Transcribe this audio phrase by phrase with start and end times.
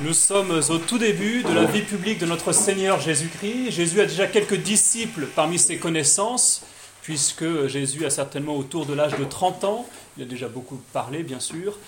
[0.00, 3.70] Nous sommes au tout début de la vie publique de notre Seigneur Jésus-Christ.
[3.70, 6.62] Jésus a déjà quelques disciples parmi ses connaissances,
[7.02, 9.86] puisque Jésus a certainement autour de l'âge de 30 ans.
[10.16, 11.78] Il a déjà beaucoup parlé, bien sûr.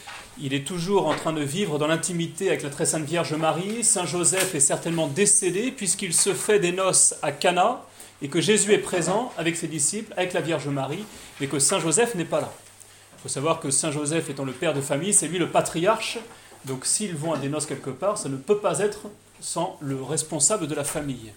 [0.40, 3.84] Il est toujours en train de vivre dans l'intimité avec la très sainte Vierge Marie.
[3.84, 7.82] Saint Joseph est certainement décédé, puisqu'il se fait des noces à Cana,
[8.22, 11.04] et que Jésus est présent avec ses disciples, avec la Vierge Marie,
[11.40, 12.52] mais que Saint Joseph n'est pas là.
[13.18, 16.18] Il faut savoir que Saint Joseph étant le père de famille, c'est lui le patriarche,
[16.64, 19.02] donc s'ils vont à des noces quelque part, ça ne peut pas être
[19.40, 21.32] sans le responsable de la famille.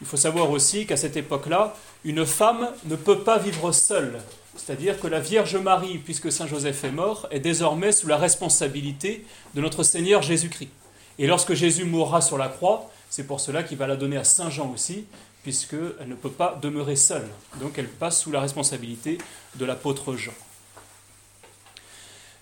[0.00, 4.20] Il faut savoir aussi qu'à cette époque-là, une femme ne peut pas vivre seule.
[4.56, 9.24] C'est-à-dire que la Vierge Marie, puisque Saint Joseph est mort, est désormais sous la responsabilité
[9.54, 10.70] de notre Seigneur Jésus-Christ.
[11.18, 14.24] Et lorsque Jésus mourra sur la croix, c'est pour cela qu'il va la donner à
[14.24, 15.04] Saint Jean aussi,
[15.42, 17.28] puisqu'elle ne peut pas demeurer seule.
[17.60, 19.18] Donc elle passe sous la responsabilité
[19.56, 20.32] de l'apôtre Jean.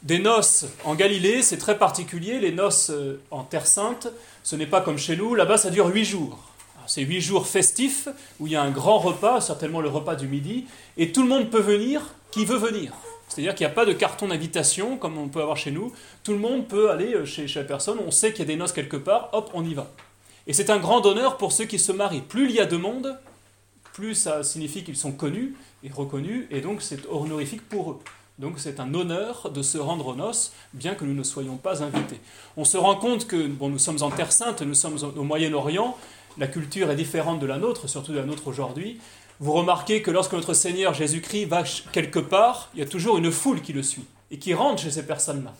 [0.04, 2.38] Des noces en Galilée, c'est très particulier.
[2.38, 4.06] Les noces euh, en Terre Sainte,
[4.44, 5.34] ce n'est pas comme chez nous.
[5.34, 6.38] Là-bas, ça dure huit jours.
[6.86, 8.08] C'est huit jours festifs
[8.38, 11.28] où il y a un grand repas, certainement le repas du midi, et tout le
[11.28, 12.92] monde peut venir qui veut venir.
[13.28, 15.92] C'est-à-dire qu'il n'y a pas de carton d'invitation comme on peut avoir chez nous.
[16.22, 17.98] Tout le monde peut aller euh, chez, chez la personne.
[18.06, 19.30] On sait qu'il y a des noces quelque part.
[19.32, 19.90] Hop, on y va.
[20.46, 22.22] Et c'est un grand honneur pour ceux qui se marient.
[22.22, 23.18] Plus il y a de monde,
[23.92, 27.98] plus ça signifie qu'ils sont connus et reconnus, et donc c'est honorifique pour eux.
[28.38, 31.82] Donc c'est un honneur de se rendre aux noces, bien que nous ne soyons pas
[31.82, 32.20] invités.
[32.56, 35.96] On se rend compte que bon, nous sommes en Terre Sainte, nous sommes au Moyen-Orient,
[36.38, 39.00] la culture est différente de la nôtre, surtout de la nôtre aujourd'hui.
[39.40, 43.32] Vous remarquez que lorsque notre Seigneur Jésus-Christ va quelque part, il y a toujours une
[43.32, 45.52] foule qui le suit et qui rentre chez ces personnes-là.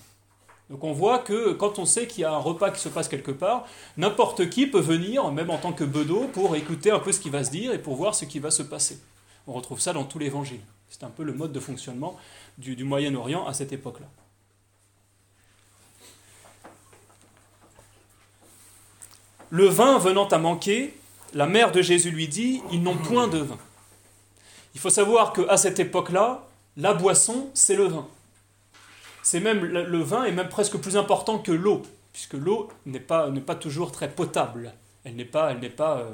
[0.70, 3.08] Donc on voit que quand on sait qu'il y a un repas qui se passe
[3.08, 7.10] quelque part, n'importe qui peut venir, même en tant que bedeau, pour écouter un peu
[7.10, 9.00] ce qui va se dire et pour voir ce qui va se passer.
[9.48, 10.60] On retrouve ça dans tout l'évangile.
[10.90, 12.16] C'est un peu le mode de fonctionnement
[12.58, 14.06] du, Moyen-Orient à cette époque-là.
[19.50, 20.94] Le vin venant à manquer,
[21.32, 23.58] la mère de Jésus lui dit Ils n'ont point de vin.
[24.74, 28.06] Il faut savoir qu'à cette époque-là, la boisson, c'est le vin.
[29.22, 31.82] C'est même le vin est même presque plus important que l'eau,
[32.12, 34.74] puisque l'eau n'est pas, pas toujours très potable.
[35.04, 36.12] Elle n'est pas, elle n'est pas euh,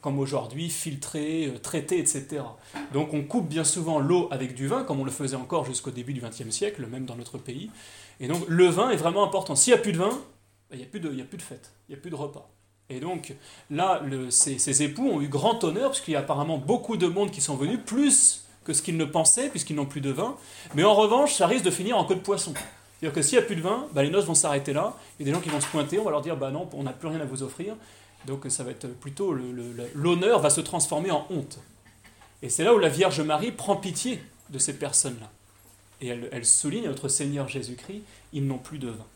[0.00, 2.42] comme aujourd'hui filtrée, euh, traitée, etc.
[2.92, 5.90] Donc on coupe bien souvent l'eau avec du vin, comme on le faisait encore jusqu'au
[5.90, 7.70] début du XXe siècle, même dans notre pays.
[8.20, 9.56] Et donc le vin est vraiment important.
[9.56, 10.10] S'il n'y a plus de vin,
[10.72, 12.16] il n'y a, plus de, y a plus de fête, il n'y a plus de
[12.16, 12.48] repas.
[12.88, 13.34] Et donc
[13.70, 14.00] là,
[14.30, 17.56] ces, époux ont eu grand honneur, puisqu'il y a apparemment beaucoup de monde qui sont
[17.56, 20.36] venus, plus que ce qu'ils ne pensaient, puisqu'ils n'ont plus de vin.
[20.74, 22.54] Mais en revanche, ça risque de finir en queau de poisson.
[22.98, 24.96] C'est-à-dire que s'il n'y a plus de vin, bah, les noces vont s'arrêter là.
[25.18, 26.68] Il y a des gens qui vont se pointer, on va leur dire bah non,
[26.72, 27.74] on n'a plus rien à vous offrir.
[28.26, 29.34] Donc ça va être plutôt
[29.94, 31.58] l'honneur va se transformer en honte.
[32.42, 35.30] Et c'est là où la Vierge Marie prend pitié de ces personnes-là.
[36.00, 39.06] Et elle, elle souligne à notre Seigneur Jésus-Christ, ils n'ont plus de vin.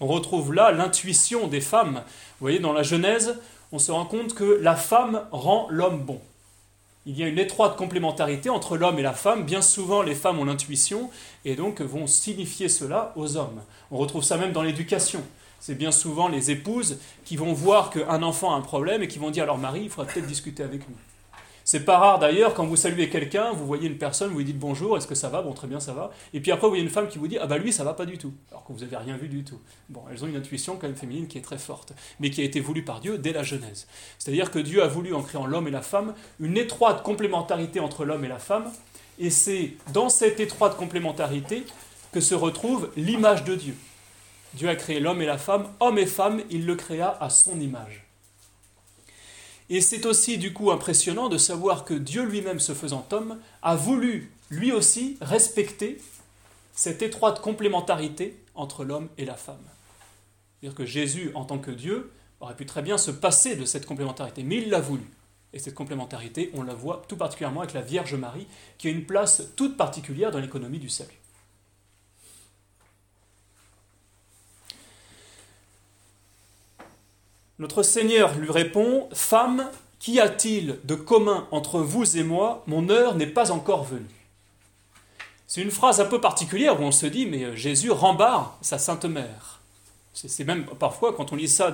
[0.00, 2.02] On retrouve là l'intuition des femmes.
[2.06, 3.38] Vous voyez, dans la Genèse,
[3.70, 6.20] on se rend compte que la femme rend l'homme bon
[7.06, 9.44] il y a une étroite complémentarité entre l'homme et la femme.
[9.44, 11.10] Bien souvent, les femmes ont l'intuition
[11.44, 13.62] et donc vont signifier cela aux hommes.
[13.90, 15.22] On retrouve ça même dans l'éducation.
[15.60, 19.18] C'est bien souvent les épouses qui vont voir qu'un enfant a un problème et qui
[19.18, 20.96] vont dire à leur mari, il faudra peut-être discuter avec nous.
[21.62, 24.58] C'est pas rare d'ailleurs, quand vous saluez quelqu'un, vous voyez une personne, vous lui dites
[24.58, 25.42] bonjour, est-ce que ça va?
[25.42, 26.10] Bon, très bien, ça va.
[26.34, 27.94] Et puis après, vous voyez une femme qui vous dit, ah bah lui, ça va
[27.94, 28.32] pas du tout.
[28.50, 29.60] Alors que vous n'avez rien vu du tout.
[29.88, 32.44] Bon, elles ont une intuition quand même féminine qui est très forte, mais qui a
[32.44, 33.86] été voulue par Dieu dès la Genèse.
[34.18, 38.04] C'est-à-dire que Dieu a voulu, en créant l'homme et la femme, une étroite complémentarité entre
[38.04, 38.72] l'homme et la femme.
[39.20, 41.64] Et c'est dans cette étroite complémentarité
[42.10, 43.74] que se retrouve l'image de Dieu.
[44.54, 47.60] Dieu a créé l'homme et la femme, homme et femme, il le créa à son
[47.60, 48.04] image.
[49.68, 53.76] Et c'est aussi du coup impressionnant de savoir que Dieu lui-même, se faisant homme, a
[53.76, 56.00] voulu lui aussi respecter
[56.74, 59.62] cette étroite complémentarité entre l'homme et la femme.
[60.60, 63.86] C'est-à-dire que Jésus, en tant que Dieu, aurait pu très bien se passer de cette
[63.86, 65.06] complémentarité, mais il l'a voulu.
[65.52, 68.46] Et cette complémentarité, on la voit tout particulièrement avec la Vierge Marie,
[68.76, 71.19] qui a une place toute particulière dans l'économie du salut.
[77.60, 79.68] Notre Seigneur lui répond, Femme,
[79.98, 82.64] qu'y a-t-il de commun entre vous et moi?
[82.66, 84.06] Mon heure n'est pas encore venue.
[85.46, 88.78] C'est une phrase un peu particulière où on se dit, mais euh, Jésus rembarre sa
[88.78, 89.60] Sainte Mère.
[90.14, 91.70] C'est même parfois, quand on lit ça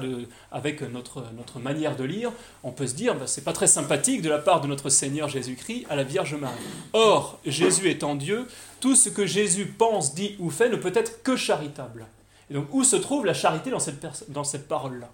[0.50, 1.22] avec notre,
[1.60, 2.32] manière de lire,
[2.64, 5.28] on peut se dire, bah, c'est pas très sympathique de la part de notre Seigneur
[5.28, 6.54] Jésus-Christ à la Vierge Marie.
[6.94, 8.48] Or, Jésus étant Dieu,
[8.80, 12.06] tout ce que Jésus pense, dit ou fait ne peut être que charitable.
[12.50, 15.10] Et donc, où se trouve la charité dans cette, dans cette parole-là?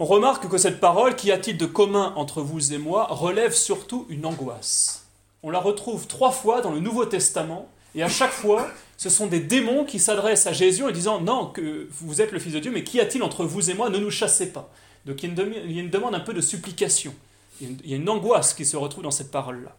[0.00, 4.06] On remarque que cette parole, qu'y a-t-il de commun entre vous et moi, relève surtout
[4.08, 5.06] une angoisse.
[5.42, 8.66] On la retrouve trois fois dans le Nouveau Testament, et à chaque fois,
[8.96, 12.38] ce sont des démons qui s'adressent à Jésus en disant Non, que vous êtes le
[12.38, 13.90] Fils de Dieu, mais qu'y a-t-il entre vous et moi?
[13.90, 14.72] Ne nous chassez pas.
[15.04, 17.14] Donc il y a une, demande un peu de supplication.
[17.60, 19.76] Il y a une, angoisse qui se retrouve dans cette parole-là.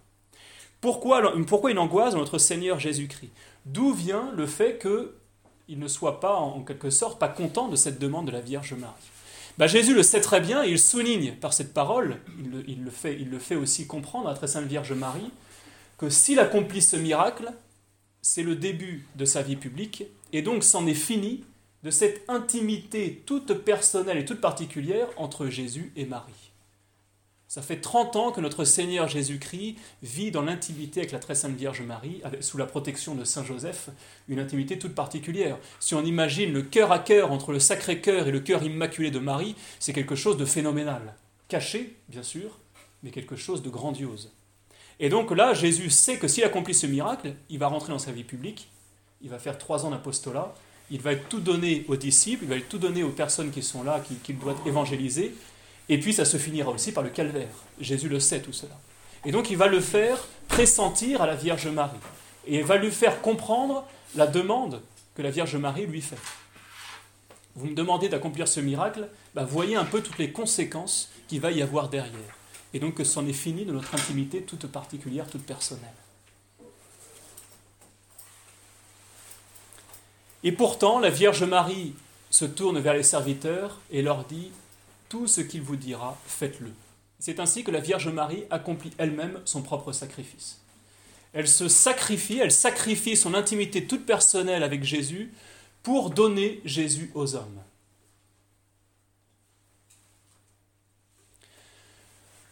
[0.82, 3.32] Pourquoi, pourquoi une angoisse dans notre Seigneur Jésus-Christ?
[3.66, 7.98] D'où vient le fait qu'il ne soit pas, en quelque sorte, pas content de cette
[7.98, 8.94] demande de la Vierge Marie?
[9.58, 12.18] Bah, Jésus le sait très bien et il souligne par cette parole,
[12.68, 15.32] il le, fait, il le fait aussi comprendre à la très sainte Vierge Marie,
[15.98, 17.52] que s'il accomplit ce miracle,
[18.22, 20.04] c'est le début de sa vie publique,
[20.34, 21.44] et donc c'en est fini
[21.84, 26.41] de cette intimité toute personnelle et toute particulière entre Jésus et Marie.
[27.52, 31.58] Ça fait 30 ans que notre Seigneur Jésus-Christ vit dans l'intimité avec la très sainte
[31.58, 33.90] Vierge Marie, sous la protection de Saint Joseph,
[34.30, 35.58] une intimité toute particulière.
[35.82, 39.20] Si on imagine le cœur à cœur entre le Sacré-Cœur et le cœur immaculé de
[39.20, 41.14] Marie, c'est quelque chose de phénoménal.
[41.50, 42.58] Caché, bien sûr,
[43.04, 44.32] mais quelque chose de grandiose.
[45.02, 48.14] Et donc là, Jésus sait que s'il accomplit ce miracle, il va rentrer dans sa
[48.14, 48.70] vie publique,
[49.22, 50.56] il va faire trois ans d'apostolat,
[50.90, 54.02] il va tout donner aux disciples, il va tout donner aux personnes qui sont là,
[54.24, 55.34] qu'il doit évangéliser,
[55.92, 57.50] et puis ça se finira aussi par le calvaire.
[57.80, 58.80] Jésus le sait tout cela.
[59.26, 60.18] Et donc il va le faire
[60.48, 62.00] pressentir à la Vierge Marie,
[62.48, 63.86] et il va lui faire comprendre
[64.16, 64.82] la demande
[65.16, 66.18] que la Vierge Marie lui fait.
[67.56, 71.52] Vous me demandez d'accomplir ce miracle, bah, voyez un peu toutes les conséquences qu'il va
[71.52, 72.38] y avoir derrière
[72.74, 75.90] et donc que c'en est fini de notre intimité toute particulière, toute personnelle.
[80.44, 81.94] Et pourtant, la Vierge Marie
[82.30, 84.52] se tourne vers les serviteurs et leur dit
[85.12, 86.72] Tout ce qu'il vous dira, faites-le.
[87.20, 90.62] C'est ainsi que la Vierge Marie accomplit elle-même son propre sacrifice.
[91.34, 95.34] Elle se sacrifie, elle sacrifie son intimité toute personnelle avec Jésus
[95.84, 97.60] pour donner Jésus aux hommes.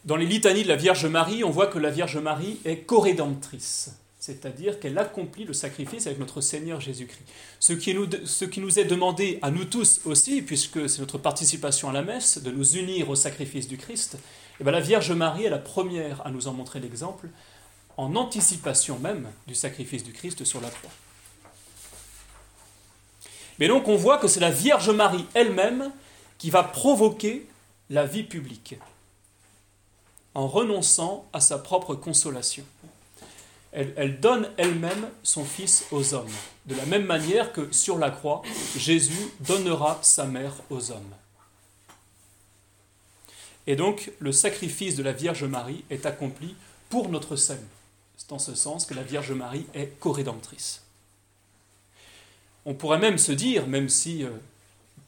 [0.03, 3.95] Dans les litanies de la Vierge Marie, on voit que la Vierge Marie est corédemptrice,
[4.29, 7.23] c'est-à-dire qu'elle accomplit le sacrifice avec notre Seigneur Jésus-Christ.
[7.59, 12.03] Ce, qui nous, est demandé à nous tous aussi, puisque c'est notre participation à la
[12.03, 14.17] messe, de nous unir au sacrifice du Christ, et
[14.61, 17.27] eh bien la Vierge Marie est la première à nous en montrer l'exemple,
[17.97, 20.91] en anticipation même du sacrifice du Christ sur la croix.
[23.57, 25.91] Mais donc on voit que c'est la Vierge Marie elle-même
[26.37, 27.47] qui va provoquer
[27.89, 28.75] la vie publique
[30.35, 32.63] en renonçant à sa propre consolation.
[33.71, 36.31] Elle, donne elle-même son Fils aux hommes,
[36.65, 38.41] de la même manière que sur la croix,
[38.75, 41.13] Jésus donnera sa mère aux hommes.
[43.67, 46.55] Et donc le sacrifice de la Vierge Marie est accompli
[46.89, 47.61] pour notre salut.
[48.17, 50.81] C'est en ce sens que la Vierge Marie est corédemptrice.
[52.65, 54.29] On pourrait même se dire, même si euh,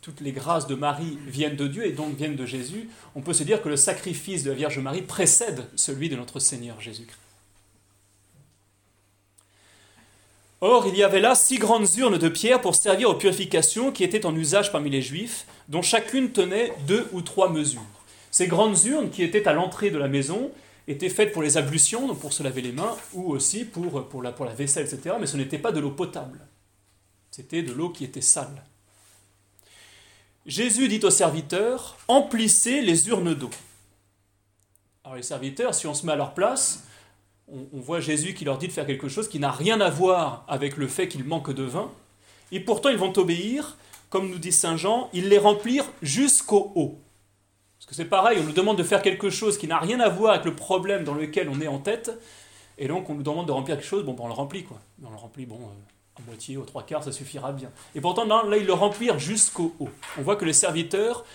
[0.01, 3.33] toutes les grâces de Marie viennent de Dieu et donc viennent de Jésus, on peut
[3.33, 7.20] se dire que le sacrifice de la Vierge Marie précède celui de notre Seigneur Jésus-Christ.
[10.63, 14.03] Or, il y avait là six grandes urnes de pierre pour servir aux purifications qui
[14.03, 17.81] étaient en usage parmi les Juifs, dont chacune tenait deux ou trois mesures.
[18.29, 20.51] Ces grandes urnes qui étaient à l'entrée de la maison
[20.87, 24.35] étaient faites pour les ablutions, donc pour se laver les mains, ou aussi pour, la,
[24.39, 25.15] la vaisselle, etc.
[25.19, 26.39] Mais ce n'était pas de l'eau potable.
[27.31, 28.63] C'était de l'eau qui était sale.
[30.45, 33.49] Jésus dit aux serviteurs, emplissez les urnes d'eau.
[35.03, 36.83] Alors les serviteurs, si on se met à leur place,
[37.51, 40.45] on, voit Jésus qui leur dit de faire quelque chose qui n'a rien à voir
[40.47, 41.91] avec le fait qu'il manque de vin,
[42.51, 43.77] et pourtant ils vont obéir,
[44.09, 46.99] comme nous dit Saint Jean, ils les remplirent jusqu'au haut.
[47.79, 50.09] Parce que c'est pareil, on nous demande de faire quelque chose qui n'a rien à
[50.09, 52.11] voir avec le problème dans lequel on est en tête,
[52.77, 54.79] et donc on nous demande de remplir quelque chose, bon, ben, on le remplit quoi.
[55.03, 57.69] On le remplit, bon, euh, à moitié, aux trois quarts, ça suffira bien.
[57.95, 59.89] Et pourtant, là, ils le remplirent jusqu'au haut.
[60.17, 61.25] On voit que les serviteurs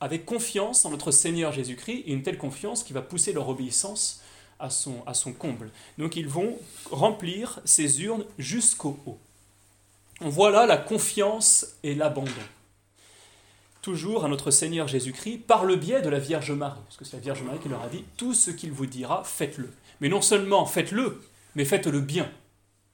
[0.00, 4.22] avaient confiance en notre Seigneur Jésus-Christ, et une telle confiance qui va pousser leur obéissance
[4.60, 5.70] à son, à son comble.
[5.98, 6.56] Donc ils vont
[6.90, 9.18] remplir ces urnes jusqu'au haut.
[10.20, 12.30] On voit là la confiance et l'abandon.
[13.82, 16.80] Toujours à notre Seigneur Jésus-Christ par le biais de la Vierge Marie.
[16.86, 19.24] Parce que c'est la Vierge Marie qui leur a dit Tout ce qu'il vous dira,
[19.24, 19.70] faites-le.
[20.00, 21.22] Mais non seulement faites-le,
[21.54, 22.30] mais faites-le bien.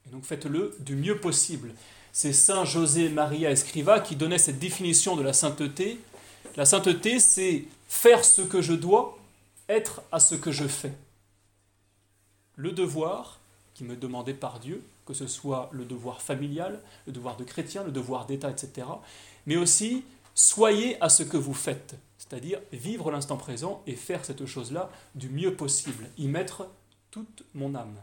[0.06, 1.74] Et donc faites-le du mieux possible.
[2.12, 5.98] C'est Saint José Maria Escriva qui donnait cette définition de la sainteté.
[6.56, 9.18] La sainteté, c'est faire ce que je dois,
[9.68, 10.92] être à ce que je fais.
[12.56, 13.38] Le devoir
[13.74, 17.84] qui me demandait par Dieu, que ce soit le devoir familial, le devoir de chrétien,
[17.84, 18.86] le devoir d'État, etc.
[19.44, 20.02] Mais aussi,
[20.34, 25.28] soyez à ce que vous faites, c'est-à-dire vivre l'instant présent et faire cette chose-là du
[25.28, 26.66] mieux possible, y mettre
[27.10, 27.96] toute mon âme.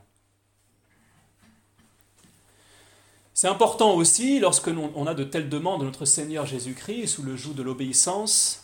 [3.34, 7.36] C'est important aussi, lorsque l'on a de telles demandes de notre Seigneur Jésus-Christ, sous le
[7.36, 8.64] joug de l'obéissance,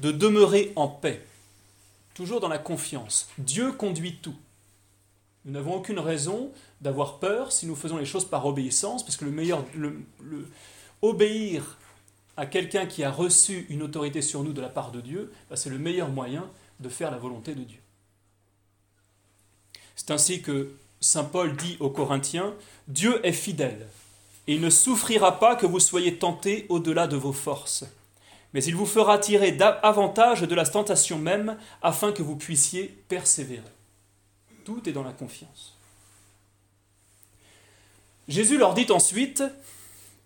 [0.00, 1.24] de demeurer en paix,
[2.14, 3.28] toujours dans la confiance.
[3.38, 4.34] Dieu conduit tout.
[5.44, 9.24] Nous n'avons aucune raison d'avoir peur si nous faisons les choses par obéissance, parce que
[9.24, 10.04] le meilleur, le,
[11.02, 11.78] obéir
[12.36, 15.56] à quelqu'un qui a reçu une autorité sur nous de la part de Dieu, bah,
[15.56, 16.48] c'est le meilleur moyen
[16.80, 17.80] de faire la volonté de Dieu.
[19.96, 22.54] C'est ainsi que Saint Paul dit aux Corinthiens,
[22.86, 23.88] Dieu est fidèle,
[24.46, 27.84] et il ne souffrira pas que vous soyez tentés au-delà de vos forces,
[28.54, 33.62] mais il vous fera tirer davantage de la tentation même, afin que vous puissiez persévérer.
[34.68, 35.78] Tout est dans la confiance.
[38.28, 39.42] Jésus leur dit ensuite,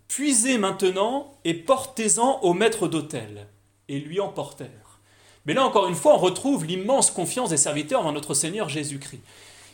[0.08, 3.46] Puisez maintenant et portez-en au maître d'autel.
[3.86, 4.98] Et lui emportèrent.
[5.46, 9.22] Mais là encore une fois, on retrouve l'immense confiance des serviteurs dans notre Seigneur Jésus-Christ.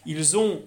[0.05, 0.61] Ils ont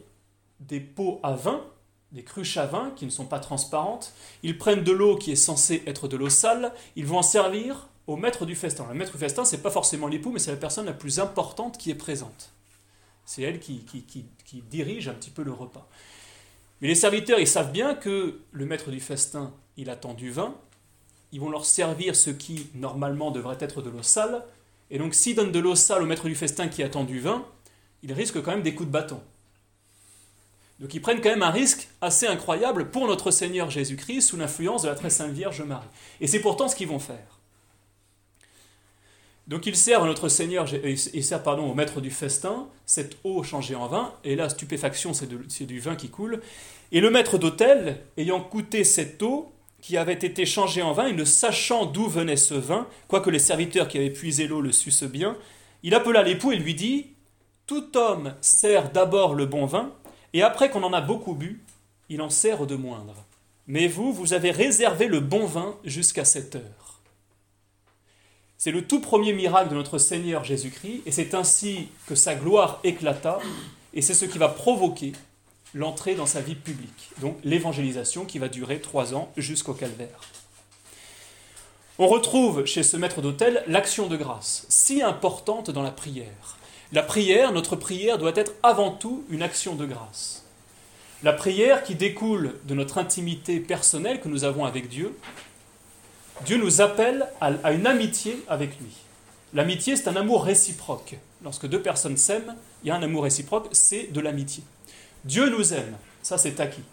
[0.59, 1.63] des pots à vin,
[2.11, 4.13] des cruches à vin qui ne sont pas transparentes.
[4.41, 6.73] Ils prennent de l'eau qui est censée être de l'eau sale.
[6.95, 8.87] Ils vont en servir au maître du festin.
[8.89, 11.19] Le maître du festin, ce n'est pas forcément l'époux, mais c'est la personne la plus
[11.19, 12.51] importante qui est présente.
[13.25, 14.25] C'est elle qui, qui,
[14.69, 15.87] dirige un petit peu le repas.
[16.81, 20.55] Mais les serviteurs, ils savent bien que le maître du festin, il attend du vin.
[21.31, 24.43] Ils vont leur servir ce qui, normalement, devrait être de l'eau sale.
[24.89, 27.45] Et donc, s'ils donnent de l'eau sale au maître du festin qui attend du vin,
[28.03, 29.21] ils risquent quand même des coups de bâton.
[30.81, 34.81] Donc ils prennent quand même un risque assez incroyable pour notre Seigneur Jésus-Christ sous l'influence
[34.81, 35.87] de la très sainte Vierge Marie.
[36.19, 37.39] Et c'est pourtant ce qu'ils vont faire.
[39.47, 43.43] Donc ils servent à notre Seigneur, ils servent pardon, au maître du festin, cette eau
[43.43, 46.41] changée en vin, et la stupéfaction, c'est du vin qui coule.
[46.91, 51.13] Et le maître d'hôtel, ayant goûté cette eau qui avait été changée en vin, et
[51.13, 55.03] ne sachant d'où venait ce vin, quoique les serviteurs qui avaient puisé l'eau le sussent
[55.03, 55.35] bien,
[55.83, 57.07] il appela l'époux et lui dit
[57.65, 59.91] Tout homme sert d'abord le bon vin,
[60.33, 61.63] et après qu'on en a beaucoup bu,
[62.09, 63.25] il en sert de moindre.
[63.67, 66.80] Mais vous, vous avez réservé le bon vin jusqu'à cette heure.
[68.63, 72.79] C'est le tout premier miracle de notre Seigneur Jésus-Christ, et c'est ainsi que sa gloire
[72.83, 73.39] éclata,
[73.95, 75.13] et c'est ce qui va provoquer
[75.73, 80.21] l'entrée dans sa vie publique, donc l'évangélisation qui va durer trois ans jusqu'au calvaire.
[81.97, 86.59] On retrouve chez ce maître d'autel l'action de grâce, si importante dans la prière.
[86.91, 90.45] La prière, notre prière doit être avant tout une action de grâce.
[91.23, 95.17] La prière qui découle de notre intimité personnelle que nous avons avec Dieu,
[96.45, 98.91] Dieu nous appelle à une amitié avec lui.
[99.53, 101.17] L'amitié, c'est un amour réciproque.
[101.43, 104.63] Lorsque deux personnes s'aiment, il y a un amour réciproque, c'est de l'amitié.
[105.25, 106.83] Dieu nous aime, ça c'est acquis.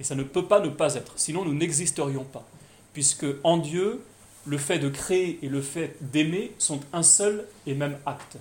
[0.00, 2.46] Et ça ne peut pas ne pas être, sinon nous n'existerions pas.
[2.92, 4.02] Puisque en Dieu,
[4.46, 8.38] le fait de créer et le fait d'aimer sont un seul et même acte.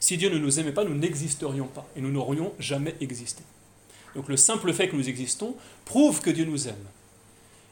[0.00, 3.42] Si Dieu ne nous aimait pas, nous n'existerions pas et nous n'aurions jamais existé.
[4.14, 6.74] Donc le simple fait que nous existons prouve que Dieu nous aime.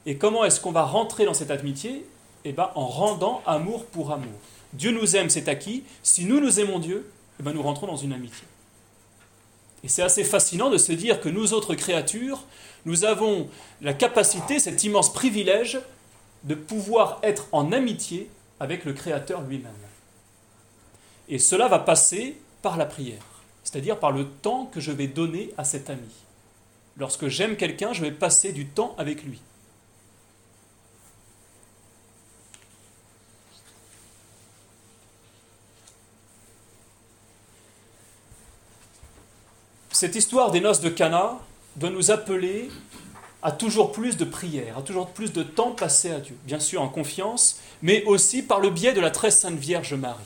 [0.06, 2.06] Et comment est-ce qu'on va rentrer dans cette amitié?
[2.44, 4.32] Eh bien en rendant amour pour amour.
[4.74, 5.84] Dieu nous aime, c'est acquis.
[6.02, 8.44] Si nous nous aimons Dieu, eh bien nous rentrons dans une amitié.
[9.82, 12.44] Et c'est assez fascinant de se dire que nous autres créatures,
[12.86, 13.48] nous avons
[13.80, 15.78] la capacité, cet immense privilège,
[16.44, 18.30] de pouvoir être en amitié
[18.60, 19.72] avec le Créateur lui-même.
[21.28, 23.22] Et cela va passer par la prière,
[23.62, 26.08] c'est-à-dire par le temps que je vais donner à cet ami.
[26.96, 29.40] Lorsque j'aime quelqu'un, je vais passer du temps avec lui.
[39.94, 41.38] Cette histoire des noces de Cana
[41.76, 42.68] doit nous appeler
[43.42, 46.82] à toujours plus de prières, à toujours plus de temps passé à Dieu, bien sûr
[46.82, 50.24] en confiance, mais aussi par le biais de la très sainte Vierge Marie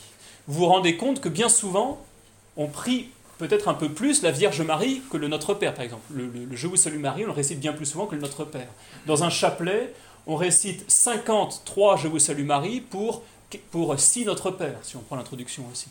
[0.49, 2.03] vous vous rendez compte que bien souvent,
[2.57, 6.03] on prie peut-être un peu plus la Vierge Marie que le Notre Père, par exemple.
[6.11, 8.69] Le, Je vous salue Marie, on le récite bien plus souvent que le Notre Père.
[9.07, 9.93] Dans un chapelet,
[10.27, 13.23] on récite 53 Je vous salue Marie pour,
[13.71, 15.89] pour 6 Notre Père, si on prend l'introduction aussi.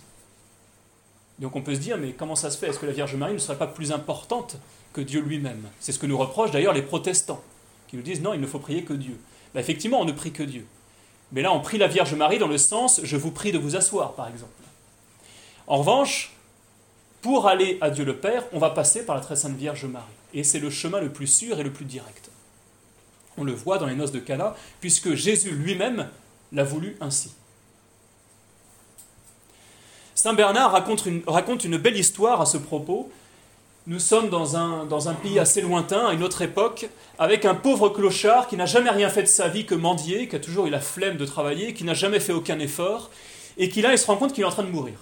[1.39, 2.67] Donc on peut se dire, mais comment ça se fait?
[2.67, 4.58] Est-ce que la Vierge Marie ne serait pas plus importante
[4.94, 5.70] que Dieu lui-même?
[5.79, 7.41] C'est ce que nous reprochent d'ailleurs les protestants,
[7.88, 9.20] qui nous disent, non, il ne faut prier que Dieu.
[9.53, 10.65] Bah, effectivement, on ne prie que Dieu.
[11.32, 13.75] Mais là, on prie la Vierge Marie dans le sens je vous prie de vous
[13.75, 14.51] asseoir, par exemple.
[15.67, 16.34] En revanche,
[17.22, 20.06] pour aller à Dieu le Père, on va passer par la très sainte Vierge Marie.
[20.34, 22.29] Et c'est le chemin le plus sûr et le plus direct.
[23.38, 26.10] On le voit dans les noces de Cana, puisque Jésus lui-même
[26.51, 27.32] l'a voulu ainsi.
[30.27, 33.10] Saint Bernard raconte une, raconte une belle histoire à ce propos
[33.86, 37.55] nous sommes dans un, dans un pays assez lointain, à une autre époque, avec un
[37.55, 40.67] pauvre clochard qui n'a jamais rien fait de sa vie que mendier, qui a toujours
[40.67, 43.10] eu la flemme de travailler, qui n'a jamais fait aucun effort,
[43.57, 44.96] et qui là, il se rend compte qu'il est en train de mourir.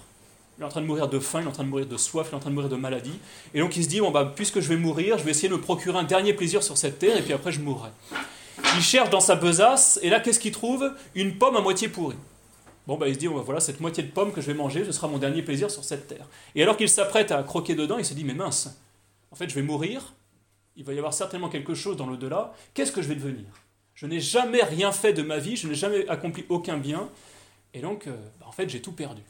[0.58, 1.96] Il est en train de mourir de faim, il est en train de mourir de
[1.96, 3.18] soif, il est en train de mourir de maladie.
[3.52, 5.54] Et donc il se dit, bon, bah, puisque je vais mourir, je vais essayer de
[5.54, 7.90] me procurer un dernier plaisir sur cette terre, et puis après je mourrai.
[8.76, 10.92] Il cherche dans sa besace, et là, qu'est-ce qu'il trouve?
[11.16, 12.14] Une pomme à moitié pourrie.
[12.86, 14.92] Bon, bah, il se dit, voilà, cette moitié de pomme que je vais manger, ce
[14.92, 16.28] sera mon dernier plaisir sur cette terre.
[16.54, 18.80] Et alors qu'il s'apprête à croquer dedans, il se dit, mais mince,
[19.32, 20.14] en fait, je vais mourir,
[20.76, 23.46] il va y avoir certainement quelque chose dans l'au-delà, qu'est-ce que je vais devenir?
[23.94, 27.08] Je n'ai jamais rien fait de ma vie, je n'ai jamais accompli aucun bien,
[27.74, 29.22] et donc, euh, bah, en fait, j'ai tout perdu.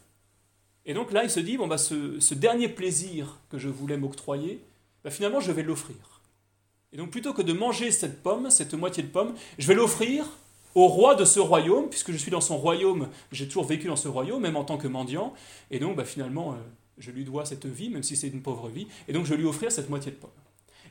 [0.84, 4.62] Et donc là, il se dit, bon, bah, ce, dernier plaisir que je voulais m'octroyer,
[5.02, 5.96] bah, finalement, je vais l'offrir.
[6.92, 10.26] Et donc, plutôt que de manger cette pomme, cette moitié de pomme, je vais l'offrir
[10.76, 13.96] au roi de ce royaume, puisque je suis dans son royaume, j'ai toujours vécu dans
[13.96, 15.32] ce royaume, même en tant que mendiant,
[15.70, 16.56] et donc bah, finalement, euh,
[16.98, 19.38] je lui dois cette vie, même si c'est une pauvre vie, et donc je vais
[19.38, 20.30] lui offrir cette moitié de pomme.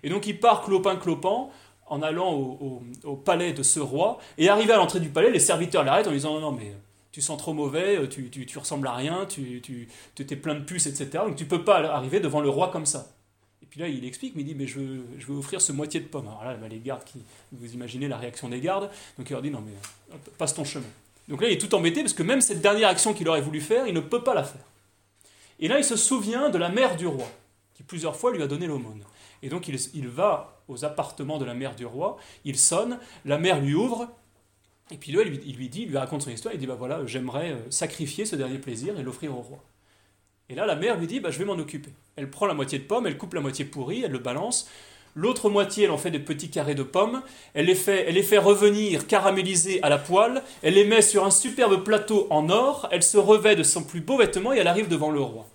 [0.02, 1.52] Et donc il part clopin-clopant,
[1.86, 5.84] en allant au, palais de ce roi, et arrivé à l'entrée du palais, les serviteurs
[5.84, 6.74] l'arrêtent en lui disant non, non, mais
[7.12, 9.88] tu sens trop mauvais, tu, tu, ressembles à rien, tu, tu,
[10.18, 11.10] es plein de puces, etc.
[11.28, 13.12] Donc tu peux pas arriver devant le roi comme ça.
[13.76, 14.80] Puis là, il explique, mais il dit, mais je,
[15.20, 16.30] je vais offrir ce moitié de pomme.
[16.30, 17.20] Alors là, bah, les gardes, qui,
[17.52, 19.74] vous imaginez la réaction des gardes, donc il leur dit, non mais
[20.38, 20.86] passe ton chemin.
[21.28, 23.60] Donc là, il est tout embêté, parce que même cette dernière action qu'il aurait voulu
[23.60, 24.64] faire, il ne peut pas la faire.
[25.60, 27.30] Et là, il se souvient de la mère du roi,
[27.74, 29.04] qui plusieurs fois lui a donné l'aumône.
[29.44, 32.16] Et donc il, va aux appartements de la mère du roi,
[32.46, 34.08] il sonne, la mère lui ouvre,
[34.90, 36.66] et puis là, il lui, il lui dit, il lui raconte son histoire, il dit,
[36.66, 39.62] bah voilà, j'aimerais euh, sacrifier ce dernier plaisir et l'offrir au roi.
[40.50, 41.92] Et là, la mère lui dit bah, Je vais m'en occuper.
[42.16, 44.70] Elle prend la moitié de pomme, elle coupe la moitié pourrie, elle le balance.
[45.18, 47.22] L'autre moitié, elle en fait des petits carrés de pommes.
[47.54, 50.44] Elle les, fait, elle les fait revenir caramélisés à la poêle.
[50.62, 52.88] Elle les met sur un superbe plateau en or.
[52.92, 55.48] Elle se revêt de son plus beau vêtement et elle arrive devant le roi.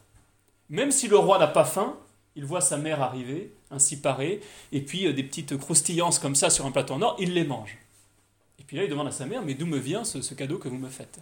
[0.70, 1.96] Même si le roi n'a pas faim,
[2.36, 4.40] il voit sa mère arriver, ainsi parée,
[4.72, 7.44] et puis euh, des petites croustillances comme ça sur un plateau en or, il les
[7.44, 7.76] mange.
[8.58, 10.68] Et puis là, il demande à sa mère Mais d'où me vient ce cadeau que
[10.68, 11.20] vous me faites?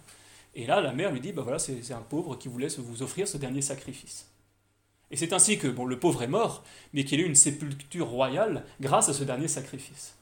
[0.54, 3.28] Et là, la mère lui dit, bah voilà, c'est un pauvre qui voulait vous offrir
[3.28, 4.26] ce dernier sacrifice.
[5.10, 8.08] Et c'est ainsi que bon, le pauvre est mort, mais qu'il a eu une sépulture
[8.08, 10.14] royale grâce à ce dernier sacrifice.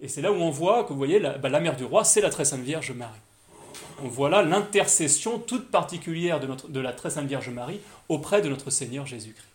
[0.00, 2.04] Et c'est là où on voit que, vous voyez, la, bah, la mère du roi,
[2.04, 3.20] c'est la très sainte Vierge Marie.
[4.02, 8.42] On voit là l'intercession toute particulière de, notre, de la très sainte Vierge Marie auprès
[8.42, 9.46] de notre Seigneur Jésus-Christ.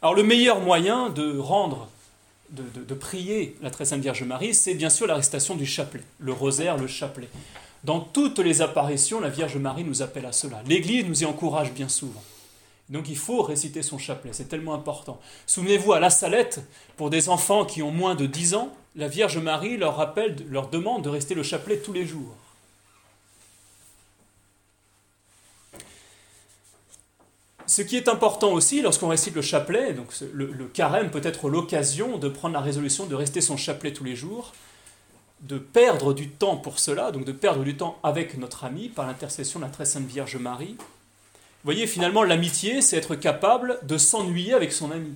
[0.00, 1.88] Alors le meilleur moyen de rendre
[2.50, 6.76] de, prier la très sainte Vierge Marie, c'est bien sûr la du chapelet, le rosaire,
[6.76, 7.28] le chapelet.
[7.84, 10.62] Dans toutes les apparitions, la Vierge Marie nous appelle à cela.
[10.66, 12.22] L'Église nous y encourage bien souvent.
[12.88, 15.20] Donc il faut réciter son chapelet, c'est tellement important.
[15.46, 16.60] Souvenez-vous, à la Salette,
[16.96, 20.68] pour des enfants qui ont moins de 10 ans, la Vierge Marie leur rappelle, leur
[20.68, 22.34] demande de rester le chapelet tous les jours.
[27.68, 32.16] Ce qui est important aussi lorsqu'on récite le chapelet, donc le, carême peut être l'occasion
[32.16, 34.54] de prendre la résolution de rester son chapelet tous les jours,
[35.42, 39.06] de perdre du temps pour cela, donc de perdre du temps avec notre ami par
[39.06, 40.76] l'intercession de la très sainte Vierge Marie.
[40.78, 45.12] Vous voyez, finalement, l'amitié, c'est être capable de s'ennuyer avec son ami.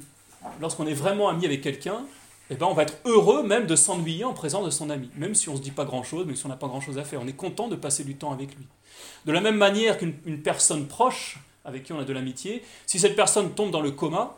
[0.61, 2.05] Lorsqu'on est vraiment ami avec quelqu'un,
[2.51, 5.35] eh ben, on va être heureux même de s'ennuyer en présence de son ami, même
[5.35, 7.23] si on ne se dit pas grand-chose, même si on n'a pas grand-chose à faire.
[7.23, 8.67] On est content de passer du temps avec lui.
[9.25, 13.16] De la même manière qu'une personne proche, avec qui on a de l'amitié, si cette
[13.16, 14.37] personne tombe dans le coma,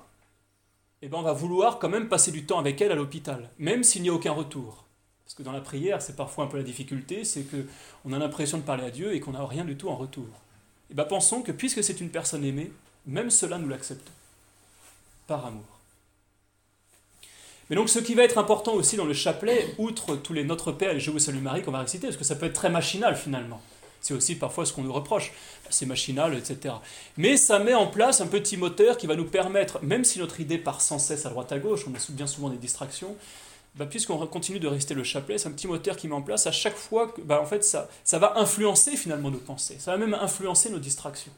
[1.02, 3.84] eh ben on va vouloir quand même passer du temps avec elle à l'hôpital, même
[3.84, 4.84] s'il n'y a aucun retour.
[5.24, 8.58] Parce que dans la prière, c'est parfois un peu la difficulté, c'est qu'on a l'impression
[8.58, 10.24] de parler à Dieu et qu'on n'a rien du tout en retour.
[10.24, 12.70] Et eh bien pensons que puisque c'est une personne aimée,
[13.06, 14.12] même cela nous l'acceptons,
[15.26, 15.64] par amour.
[17.70, 20.72] Mais donc ce qui va être important aussi dans le chapelet, outre tous les Notre
[20.72, 22.70] Père et Je vous salue Marie qu'on va réciter, parce que ça peut être très
[22.70, 23.62] machinal finalement.
[24.04, 25.32] C'est aussi parfois ce qu'on nous reproche.
[25.70, 26.74] C'est machinal, etc.
[27.16, 30.40] Mais ça met en place un petit moteur qui va nous permettre, même si notre
[30.40, 33.16] idée part sans cesse à droite à gauche, on a bien souvent des distractions,
[33.76, 36.46] bah, puisqu'on continue de rester le chapelet, c'est un petit moteur qui met en place
[36.46, 39.78] à chaque fois que, bah, en fait, ça, ça va influencer finalement nos pensées.
[39.78, 41.32] Ça va même influencer nos distractions.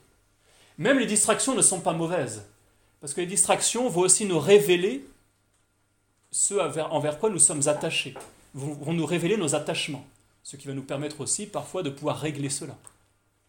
[0.76, 2.42] Même les distractions ne sont pas mauvaises.
[3.00, 5.06] Parce que les distractions vont aussi nous révéler
[6.32, 8.14] ce envers quoi nous sommes attachés,
[8.54, 10.04] vont nous révéler nos attachements
[10.46, 12.76] ce qui va nous permettre aussi parfois de pouvoir régler cela.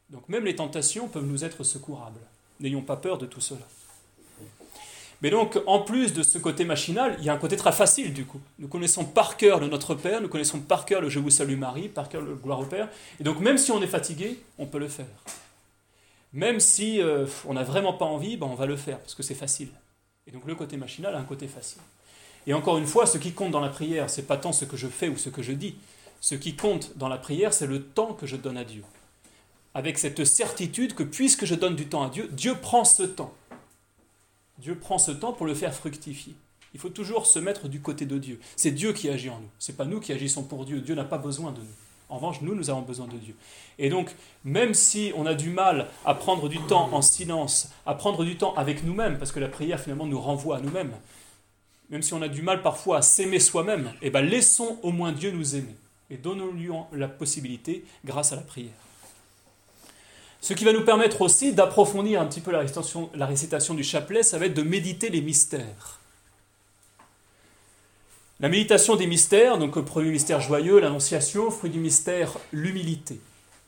[0.10, 2.20] Donc même les tentations peuvent nous être secourables.
[2.60, 3.62] N'ayons pas peur de tout cela.
[5.22, 8.14] Mais donc, en plus de ce côté machinal, il y a un côté très facile
[8.14, 8.42] du coup.
[8.58, 11.56] Nous connaissons par cœur le Notre Père, nous connaissons par cœur le Je vous salue
[11.56, 12.90] Marie, par cœur le Gloire au Père.
[13.20, 15.06] Et donc, même si on est fatigué, on peut le faire.
[16.34, 19.22] Même si euh, on n'a vraiment pas envie, ben, on va le faire, parce que
[19.22, 19.70] c'est facile.
[20.26, 21.82] Et donc, le côté machinal a un côté facile.
[22.48, 24.78] Et encore une fois, ce qui compte dans la prière, c'est pas tant ce que
[24.78, 25.76] je fais ou ce que je dis,
[26.20, 28.84] ce qui compte dans la prière, c'est le temps que je donne à Dieu.
[29.74, 33.34] Avec cette certitude que puisque je donne du temps à Dieu, Dieu prend ce temps.
[34.58, 36.34] Dieu prend ce temps pour le faire fructifier.
[36.74, 38.40] Il faut toujours se mettre du côté de Dieu.
[38.56, 39.50] C'est Dieu qui agit en nous.
[39.60, 40.82] Ce n'est pas nous qui agissons pour Dieu.
[40.82, 41.66] Dieu n'a pas besoin de nous.
[42.10, 43.36] En revanche, nous, nous avons besoin de Dieu.
[43.78, 47.94] Et donc, même si on a du mal à prendre du temps en silence, à
[47.96, 50.94] prendre du temps avec nous-mêmes, parce que la prière finalement nous renvoie à nous-mêmes,
[51.90, 55.12] même si on a du mal parfois à s'aimer soi-même, eh ben laissons au moins
[55.12, 55.76] Dieu nous aimer
[56.10, 58.72] et donnons-lui la possibilité grâce à la prière.
[60.42, 62.60] Ce qui va nous permettre aussi d'approfondir un petit peu la
[63.26, 66.00] récitation, du chapelet, ça va être de méditer les mystères.
[68.40, 73.20] La méditation des mystères, donc le premier mystère joyeux, l'annonciation, fruit du mystère, l'humilité.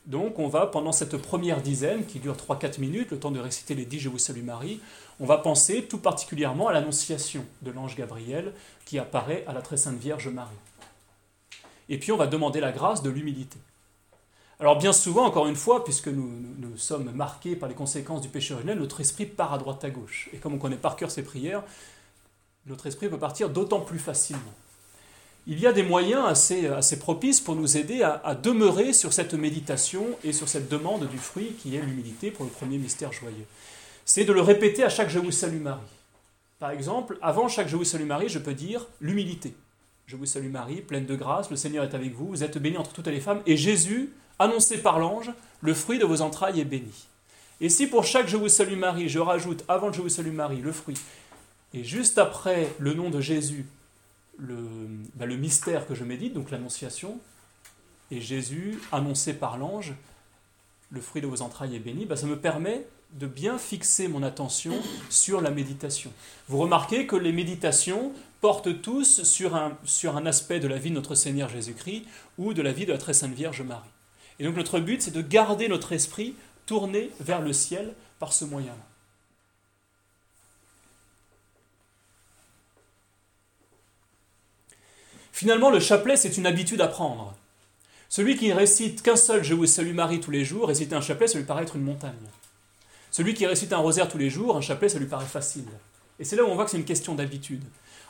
[0.06, 3.73] Donc on va, pendant cette première dizaine, qui dure 3-4 minutes, le temps de réciter
[3.73, 4.80] les dix Je vous salue Marie,
[5.19, 8.54] on va penser tout particulièrement à l'annonciation de l'ange Gabriel
[8.86, 10.56] qui apparaît à la très sainte Vierge Marie.
[11.89, 13.58] Et puis on va demander la grâce de l'humilité.
[14.60, 18.54] Alors bien souvent, encore une fois, puisque nous, sommes marqués par les conséquences du péché
[18.54, 20.30] originel, notre esprit part à droite à gauche.
[20.34, 21.63] Et comme on connaît par cœur ces prières,
[22.65, 24.54] notre esprit peut partir d'autant plus facilement.
[25.47, 29.34] Il y a des moyens assez, assez propices pour nous aider à, demeurer sur cette
[29.34, 33.45] méditation et sur cette demande du fruit qui est l'humilité pour le premier mystère joyeux.
[34.04, 35.80] C'est de le répéter à chaque Je vous salue Marie.
[36.60, 39.54] Par exemple, avant chaque Je vous salue Marie, je peux dire l'humilité.
[40.10, 42.80] Je vous salue Marie, pleine de grâce, le Seigneur est avec vous, vous êtes bénie
[42.80, 45.30] entre toutes les femmes, et Jésus, annoncé par l'ange,
[45.62, 47.06] le fruit de vos entrailles est béni.
[47.62, 50.34] Et si pour chaque Je vous salue Marie, je rajoute avant le Je vous salue
[50.34, 50.98] Marie le fruit,
[51.76, 53.67] et juste après le nom de Jésus,
[54.39, 54.58] le,
[55.13, 57.19] bah, le mystère que je médite, donc l'annonciation,
[58.10, 59.93] et Jésus, annoncé par l'ange,
[60.89, 64.24] le fruit de vos entrailles est béni, bah, ça me permet de bien fixer mon
[64.24, 64.74] attention
[65.12, 66.12] sur la méditation.
[66.48, 70.89] Vous remarquez que les méditations portent tous sur un, sur un aspect de la vie
[70.89, 72.06] de notre Seigneur Jésus-Christ
[72.38, 73.89] ou de la vie de la très sainte Vierge Marie.
[74.39, 78.45] Et donc notre but, c'est de garder notre esprit tourné vers le ciel par ce
[78.45, 78.89] moyen-là.
[85.32, 87.34] Finalement, le chapelet, c'est une habitude à prendre.
[88.10, 91.28] Celui qui récite qu'un seul Je vous salue Marie tous les jours, réciter un chapelet,
[91.28, 92.13] ça lui paraît être une montagne.
[93.12, 95.65] Celui qui récite un rosaire tous les jours, un chapelet, ça lui paraît facile.
[96.19, 97.63] Et c'est là où on voit que c'est une question d'habitude.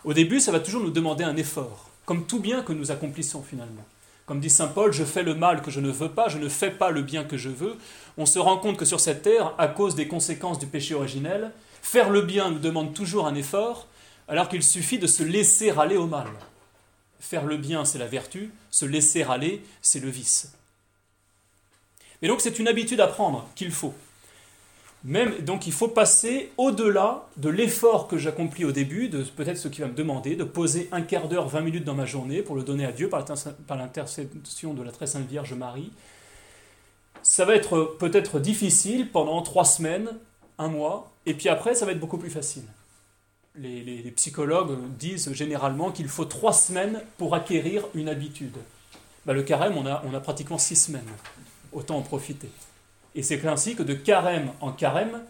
[0.06, 3.44] Au début, ça va toujours nous demander un effort, comme tout bien que nous accomplissons
[3.44, 3.86] finalement.
[4.26, 6.48] Comme dit Saint Paul, je fais le mal que je ne veux pas, je ne
[6.48, 7.76] fais pas le bien que je veux.
[8.18, 11.52] On se rend compte que sur cette terre, à cause des conséquences du péché originel,
[11.82, 13.88] faire le bien nous demande toujours un effort,
[14.28, 16.28] alors qu'il suffit de se laisser aller au mal.
[17.20, 20.54] Faire le bien, c'est la vertu, se laisser aller, c'est le vice.
[22.22, 23.96] Et donc c'est une habitude à prendre qu'il faut.
[25.04, 29.82] Donc il faut passer au-delà de l'effort que j'accomplis au début, de peut-être ce qui
[29.82, 32.64] va me demander, de poser un quart d'heure, 20 minutes dans ma journée pour le
[32.64, 35.92] donner à Dieu par l'intercession de la très sainte Vierge Marie.
[37.22, 40.10] Ça va être peut-être difficile pendant trois semaines,
[40.58, 42.64] un mois, et puis après ça va être beaucoup plus facile
[43.62, 48.58] les, psychologues disent généralement qu'il faut trois semaines pour acquérir une habitude.
[49.26, 51.10] Bah, le carême, on a, on a pratiquement six semaines.
[51.72, 52.50] Autant en profiter.
[53.16, 55.22] Et c'est ainsi que de carême en carême,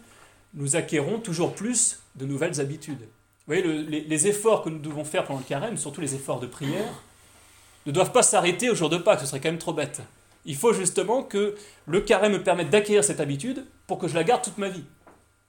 [0.54, 3.00] nous acquérons toujours plus de nouvelles habitudes.
[3.00, 6.40] Vous voyez, les, les, efforts que nous devons faire pendant le carême, surtout les efforts
[6.40, 6.92] de prière,
[7.86, 10.02] ne doivent pas s'arrêter au jour de Pâques, ce serait quand même trop bête.
[10.44, 11.54] Il faut justement que
[11.86, 14.84] le carême me permette d'acquérir cette habitude pour que je la garde toute ma vie.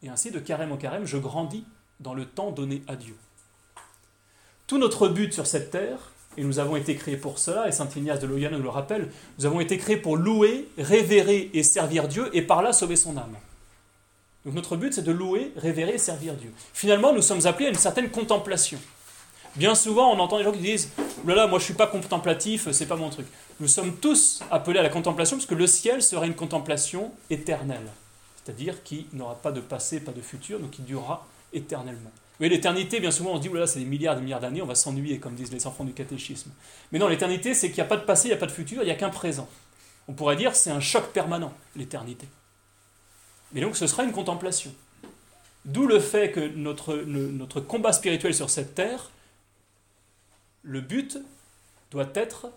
[0.03, 1.65] Et ainsi, de carême en carême, je grandis
[1.99, 3.15] dans le temps donné à Dieu.
[4.67, 7.89] Tout notre but sur cette terre, et nous avons été créés pour cela, et Saint
[7.95, 12.07] Ignace de Loyola nous le rappelle, nous avons été créés pour louer, révérer et servir
[12.07, 13.35] Dieu, et par là sauver son âme.
[14.45, 16.51] Donc notre but, c'est de louer, révérer et servir Dieu.
[16.73, 18.79] Finalement, nous sommes appelés à une certaine contemplation.
[19.55, 20.89] Bien souvent, on entend des gens qui disent
[21.25, 23.27] là là, moi je suis pas contemplatif, c'est pas mon truc.
[23.59, 27.91] Nous sommes tous appelés à la contemplation parce que le ciel sera une contemplation éternelle,
[28.43, 32.11] c'est-à-dire qui n'aura pas de passé, pas de futur, donc qui durera éternellement.
[32.41, 34.65] Oui, l'éternité, bien souvent, on se dit, c'est des milliards et des milliards d'années, on
[34.65, 36.51] va s'ennuyer, comme disent les enfants du catéchisme.
[36.91, 38.51] Mais non, l'éternité, c'est qu'il n'y a pas de passé, il n'y a pas de
[38.51, 39.47] futur, il n'y a qu'un présent.
[40.07, 42.27] On pourrait dire, c'est un choc permanent, l'éternité.
[43.53, 44.73] Mais donc, ce sera une contemplation.
[45.65, 49.11] D'où le fait que notre, notre combat spirituel sur cette terre,
[50.63, 51.19] le but
[51.91, 52.51] doit être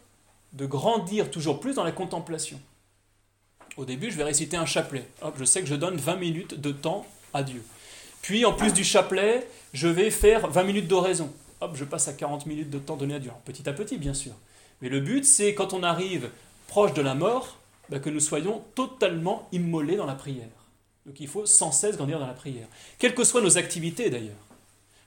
[0.55, 2.59] de grandir toujours plus dans la contemplation.
[3.77, 5.07] Au début, je vais réciter un chapelet.
[5.21, 7.63] Hop, je sais que je donne 20 minutes de temps à Dieu.
[8.25, 11.31] Puis, en plus du chapelet, je vais faire 20 minutes d'oraison.
[11.61, 13.31] Hop, je passe à 40 minutes de temps donné à Dieu.
[13.45, 14.33] petit à petit, bien sûr.
[14.81, 16.31] Mais le but, c'est quand on arrive
[16.67, 17.59] proche de la mort,
[17.91, 20.49] bah, que nous soyons totalement immolés dans la prière.
[21.05, 22.67] Donc il faut sans cesse grandir dans la prière.
[22.99, 24.33] Quelles que soient nos activités d'ailleurs.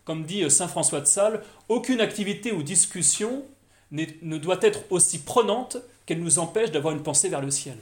[0.06, 3.44] Comme dit euh, Saint François de Sales, aucune activité ou discussion
[3.90, 7.80] ne doit être aussi prenante qu'elle nous empêche d'avoir une pensée vers le ciel.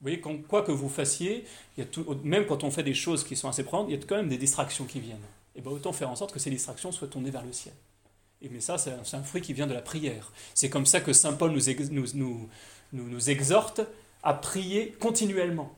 [0.00, 1.44] Vous voyez, quoi que vous fassiez,
[1.76, 3.94] il y a tout, même quand on fait des choses qui sont assez prenantes, il
[3.94, 5.18] y a quand même des distractions qui viennent.
[5.54, 7.74] Et bien autant faire en sorte que ces distractions soient tournées vers le ciel.
[8.40, 10.32] Et mais ça, c'est un, fruit qui vient de la prière.
[10.54, 11.60] C'est comme ça que Saint Paul nous,
[11.90, 12.48] nous, nous,
[12.92, 13.82] nous, exhorte
[14.22, 15.74] à prier continuellement,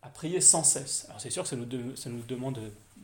[0.00, 1.04] à prier sans cesse.
[1.08, 2.58] Alors c'est sûr que ça nous, ça nous demande,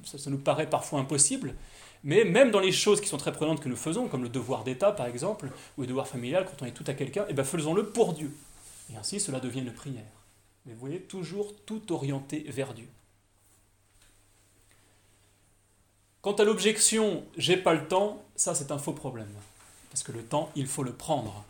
[0.04, 1.54] ça, nous paraît parfois impossible,
[2.02, 4.64] Mais même dans les choses qui sont très prenantes que nous faisons, comme le devoir
[4.64, 7.44] d'État par exemple, ou le devoir familial quand on est tout à quelqu'un, eh bien
[7.44, 8.34] faisons-le pour Dieu.
[8.90, 10.23] Et ainsi cela devient une prière.
[10.64, 12.88] Mais vous voyez, toujours tout orienté vers Dieu.
[16.22, 19.28] Quant à l'objection j'ai pas le temps, ça c'est un faux problème.
[19.90, 21.44] Parce que le temps, il faut le prendre.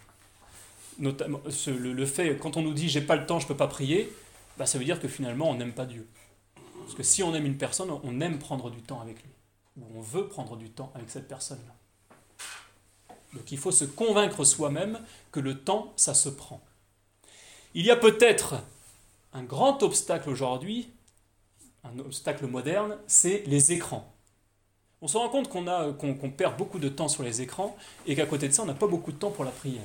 [0.98, 4.12] Notamment, le, fait, quand on nous dit j'ai pas le temps, je peux pas prier,
[4.58, 6.06] bah, ça veut dire que finalement on n'aime pas Dieu.
[6.80, 9.30] Parce que si on aime une personne, on aime prendre du temps avec lui.
[9.78, 11.74] Ou on veut prendre du temps avec cette personne-là.
[13.32, 15.00] Donc il faut se convaincre soi-même
[15.32, 16.60] que le temps, ça se prend.
[17.74, 18.56] Il y a peut-être
[19.34, 20.90] un grand obstacle aujourd'hui,
[21.84, 24.14] un obstacle moderne, c'est les écrans
[25.04, 28.48] on se rend compte qu'on perd beaucoup de temps sur les écrans et qu'à côté
[28.48, 29.82] de ça, on n'a pas beaucoup de temps pour la prière.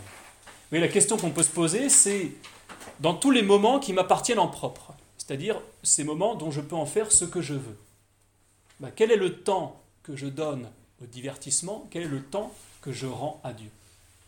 [0.71, 2.31] Mais la question qu'on peut se poser, c'est
[3.01, 6.85] dans tous les moments qui m'appartiennent en propre, c'est-à-dire ces moments dont je peux en
[6.85, 7.77] faire ce que je veux.
[8.79, 10.69] Ben, quel est le temps que je donne
[11.03, 11.85] au divertissement?
[11.91, 13.71] Quel est le temps que je rends à Dieu?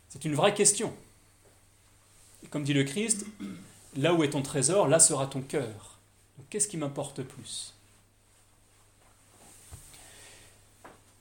[0.09, 0.91] C'est une vraie question.
[2.43, 3.25] Et comme dit le Christ,
[3.95, 5.99] là où est ton trésor, là sera ton cœur.
[6.49, 7.73] Qu'est-ce qui m'importe plus?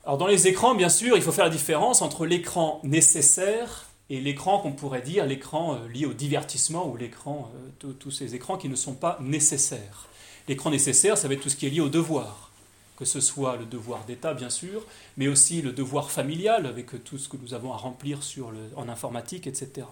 [0.05, 4.21] Alors dans les écrans, bien sûr, il faut faire la différence entre l'écran nécessaire et
[4.21, 7.53] l'écran qu'on pourrait dire l'écran euh, lié au divertissement ou l'écran,
[7.85, 10.09] euh, tous ces écrans qui ne sont pas nécessaires.
[10.49, 12.51] L'écran nécessaire, ça va être tout ce qui est lié au devoir,
[12.97, 14.85] que ce soit le devoir d'État, bien sûr,
[15.17, 18.89] mais aussi le devoir familial, avec tout ce que nous avons à remplir sur en
[18.89, 19.87] informatique, etc.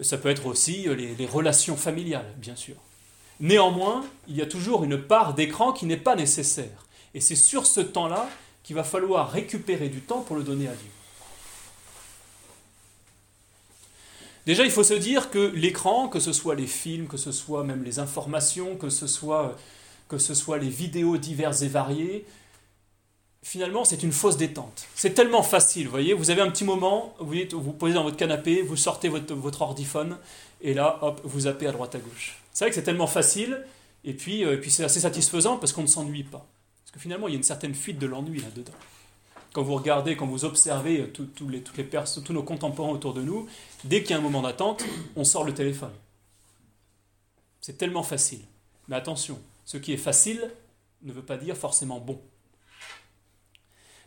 [0.00, 2.76] Ça peut être aussi euh, les relations familiales, bien sûr.
[3.40, 6.86] Néanmoins, il y a toujours une part d'écran qui n'est pas nécessaire.
[7.14, 8.28] Et c'est sur ce temps-là
[8.62, 10.90] qu'il va falloir récupérer du temps pour le donner à Dieu.
[14.46, 17.64] Déjà, il faut se dire que l'écran, que ce soit les films, que ce soit
[17.64, 19.06] même les informations, que ce
[20.08, 22.24] que ce soit les vidéos diverses et variées,
[23.46, 24.86] finalement, c'est une fausse détente.
[24.94, 28.16] C'est tellement facile, vous voyez, vous avez un petit moment, vous vous posez dans votre
[28.16, 30.18] canapé, vous sortez votre, votre ordiphone,
[30.60, 32.40] et là, hop, vous zappez à droite à gauche.
[32.52, 33.64] C'est vrai que c'est tellement facile,
[34.04, 36.46] et puis, euh, et puis c'est assez satisfaisant parce qu'on ne s'ennuie pas
[36.98, 38.72] finalement, il y a une certaine fuite de l'ennui là-dedans.
[39.52, 41.06] Quand vous regardez, quand vous observez euh,
[41.48, 43.46] les, toutes les tous nos contemporains autour de nous,
[43.84, 45.92] dès qu'il y a un moment d'attente, on sort le téléphone.
[47.60, 48.42] C'est tellement facile.
[48.88, 50.50] Mais attention, ce qui est facile
[51.02, 52.20] ne veut pas dire forcément bon.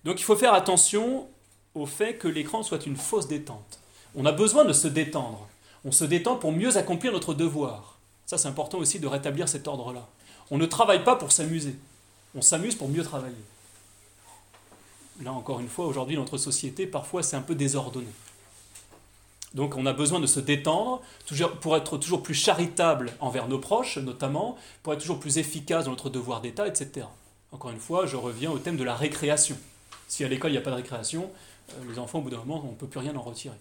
[0.06, 1.28] Donc il faut faire attention
[1.76, 3.80] au fait que l'écran soit une fausse détente.
[4.16, 5.48] On a besoin de se détendre.
[5.86, 8.00] On se détend pour mieux accomplir notre devoir.
[8.26, 10.08] Ça, c'est important aussi de rétablir cet ordre-là.
[10.52, 11.76] On ne travaille pas pour s'amuser.
[12.36, 13.36] On s'amuse pour mieux travailler.
[15.22, 18.08] Là, encore une fois, aujourd'hui, notre société, parfois, c'est un peu désordonné.
[19.54, 21.02] Donc, on a besoin de se détendre
[21.62, 25.92] pour être toujours plus charitable envers nos proches, notamment, pour être toujours plus efficace dans
[25.92, 27.08] notre devoir d'État, etc.
[27.52, 29.58] Encore une fois, je reviens au thème de la récréation.
[30.10, 31.32] Si à l'école, il n'y a pas de récréation,
[31.70, 33.56] euh, les enfants, au bout d'un moment, on ne peut plus rien en retirer.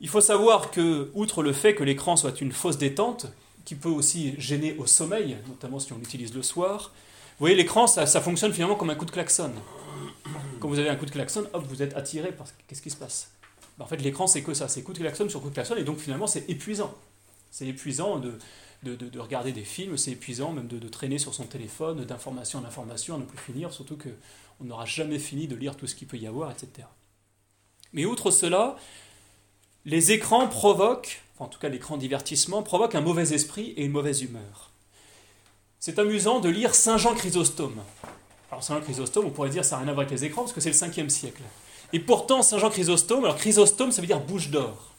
[0.00, 3.26] Il faut savoir que, outre le fait que l'écran soit une fausse détente,
[3.64, 6.92] qui peut aussi gêner au sommeil, notamment si on l'utilise le soir.
[7.38, 9.52] Vous voyez, l'écran, ça, fonctionne finalement comme un coup de klaxon.
[10.58, 12.96] Quand vous avez un coup de klaxon, hop, vous êtes attiré par qu'est-ce qui se
[12.96, 13.30] passe
[13.76, 15.76] ben, En fait, l'écran, c'est que ça, c'est coup de klaxon sur coup de klaxon,
[15.76, 16.92] et donc finalement, c'est épuisant.
[17.50, 18.38] C'est épuisant de,
[18.82, 23.16] de, regarder des films, c'est épuisant même de, traîner sur son téléphone, d'information en information,
[23.16, 26.16] à ne plus finir, surtout qu'on n'aura jamais fini de lire tout ce qu'il peut
[26.16, 26.86] y avoir, etc.
[27.92, 28.76] Mais outre cela,
[29.84, 34.22] les écrans provoquent en tout cas l'écran divertissement, provoque un mauvais esprit et une mauvaise
[34.22, 34.70] humeur.
[35.80, 37.80] C'est amusant de lire Saint Jean Chrysostome.
[38.50, 40.42] Alors Saint Jean Chrysostome, on pourrait dire ça n'a rien à voir avec les écrans
[40.42, 41.42] parce que c'est le 5e siècle.
[41.92, 44.94] Et pourtant, Saint Jean Chrysostome, alors Chrysostome ça veut dire bouche d'or,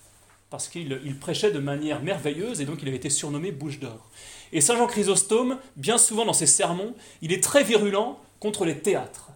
[0.50, 4.10] parce qu'il prêchait de manière merveilleuse et donc il avait été surnommé bouche d'or.
[4.52, 8.80] Et Saint Jean Chrysostome, bien souvent dans ses sermons, il est très virulent contre les
[8.80, 9.30] théâtres.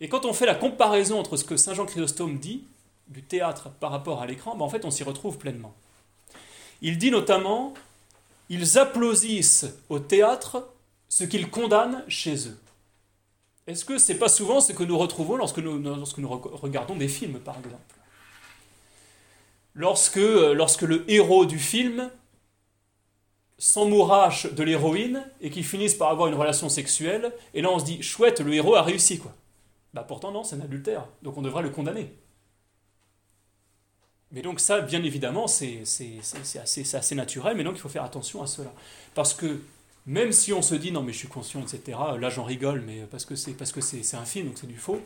[0.00, 2.64] Et quand on fait la comparaison entre ce que Saint Jean Chrysostome dit
[3.06, 5.74] du théâtre par rapport à l'écran, ben en fait on s'y retrouve pleinement.
[6.80, 7.74] Il dit notamment
[8.48, 10.68] Ils applaudissent au théâtre
[11.08, 12.58] ce qu'ils condamnent chez eux.
[13.68, 17.06] Est-ce que c'est pas souvent ce que nous retrouvons lorsque nous, lorsque nous regardons des
[17.06, 18.01] films, par exemple?
[19.74, 22.10] Lorsque, lorsque le héros du film
[23.58, 27.84] s'emmourache de l'héroïne et qu'ils finissent par avoir une relation sexuelle, et là on se
[27.84, 29.32] dit chouette, le héros a réussi quoi.
[29.94, 32.12] Bah pourtant non, c'est un adultère, donc on devrait le condamner.
[34.32, 38.42] Mais donc ça, bien évidemment, c'est assez, assez, naturel, mais donc il faut faire attention
[38.42, 38.72] à cela.
[39.14, 39.60] Parce que
[40.06, 43.06] même si on se dit non mais je suis conscient, etc., là j'en rigole, mais
[43.10, 45.00] parce que c'est un film, donc c'est du faux,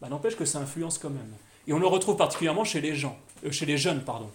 [0.00, 1.32] bah, n'empêche que ça influence quand même.
[1.66, 4.30] Et on le retrouve particulièrement chez les gens, euh, chez les jeunes, pardon.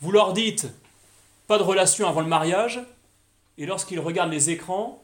[0.00, 0.68] Vous leur dites
[1.46, 2.80] pas de relation avant le mariage,
[3.58, 5.02] et lorsqu'ils regardent les écrans,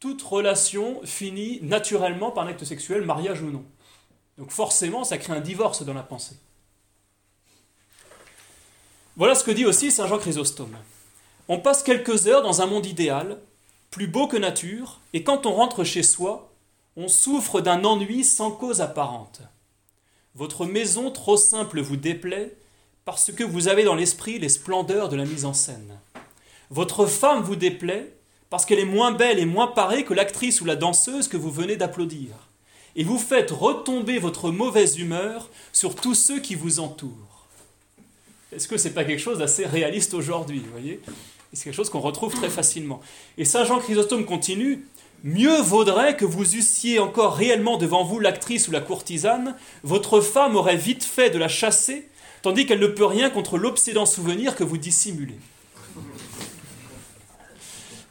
[0.00, 3.64] toute relation finit naturellement par un acte sexuel, mariage ou non.
[4.38, 6.36] Donc forcément, ça crée un divorce dans la pensée.
[9.16, 10.76] Voilà ce que dit aussi Saint Jean Chrysostome.
[11.48, 13.38] On passe quelques heures dans un monde idéal,
[13.90, 16.52] plus beau que nature, et quand on rentre chez soi,
[16.96, 19.40] on souffre d'un ennui sans cause apparente.
[20.38, 22.54] Votre maison trop simple vous déplaît
[23.04, 25.98] parce que vous avez dans l'esprit les splendeurs de la mise en scène.
[26.70, 28.14] Votre femme vous déplaît
[28.48, 31.50] parce qu'elle est moins belle et moins parée que l'actrice ou la danseuse que vous
[31.50, 32.36] venez d'applaudir.
[32.94, 37.48] Et vous faites retomber votre mauvaise humeur sur tous ceux qui vous entourent.
[38.52, 41.00] Est-ce que ce n'est pas quelque chose d'assez réaliste aujourd'hui, voyez?
[41.52, 43.00] C'est quelque chose qu'on retrouve très facilement.
[43.38, 44.86] Et Saint Jean Chrysostome continue
[45.24, 50.54] Mieux vaudrait que vous eussiez encore réellement devant vous l'actrice ou la courtisane, votre femme
[50.54, 52.08] aurait vite fait de la chasser,
[52.42, 55.38] tandis qu'elle ne peut rien contre l'obsédant souvenir que vous dissimulez.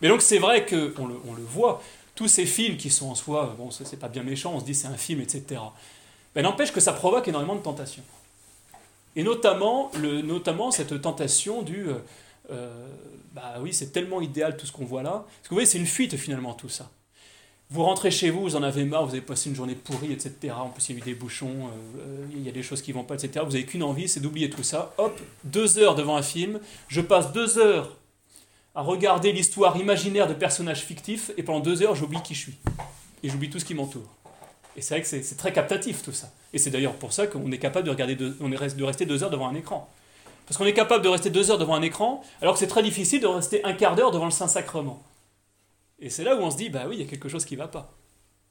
[0.01, 1.81] Mais donc c'est vrai qu'on le, on le voit,
[2.13, 4.75] tous ces films qui sont en soi, bon, c'est pas bien méchant, on se dit
[4.75, 5.61] c'est un film, etc.
[6.35, 8.03] Mais n'empêche que ça provoque énormément de tentations.
[9.15, 9.91] Et notamment
[10.71, 11.95] cette tentation du euh,
[12.51, 12.87] euh,
[13.33, 15.25] bah oui, c'est tellement idéal tout ce qu'on voit là.
[15.25, 16.89] Parce que vous voyez, c'est une fuite finalement tout ça.
[17.69, 20.53] Vous rentrez chez vous, vous en avez marre, vous avez passé une journée pourrie, etc.
[20.57, 22.93] En plus, il y a eu des bouchons, euh, il y a des choses qui
[22.93, 23.43] vont pas, etc.
[23.45, 24.93] Vous n'avez qu'une envie, c'est d'oublier tout ça.
[24.97, 26.61] Hop, deux heures devant un film.
[26.87, 27.97] Je passe deux heures
[28.73, 32.57] à regarder l'histoire imaginaire de personnages fictifs, et pendant deux heures, j'oublie qui je suis.
[33.21, 34.07] Et j'oublie tout ce qui m'entoure.
[34.77, 36.31] Et c'est vrai que c'est très captatif tout ça.
[36.53, 39.23] Et c'est d'ailleurs pour ça qu'on est capable de, regarder on est, de rester deux
[39.23, 39.89] heures devant un écran.
[40.45, 42.83] Parce qu'on est capable de rester deux heures devant un écran, alors que c'est très
[42.83, 45.03] difficile de rester un quart d'heure devant le Saint-Sacrement.
[45.99, 47.55] Et c'est là où on se dit, bah oui, il y a quelque chose qui
[47.55, 47.93] ne va pas.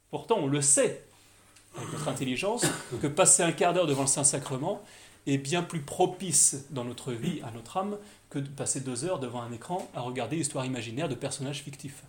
[0.09, 1.05] Pourtant, on le sait,
[1.75, 2.65] avec notre intelligence,
[3.01, 4.81] que passer un quart d'heure devant le Saint-Sacrement
[5.25, 7.97] est bien plus propice dans notre vie, à notre âme,
[8.29, 12.03] que de passer deux heures devant un écran à regarder l'histoire imaginaire de personnages fictifs.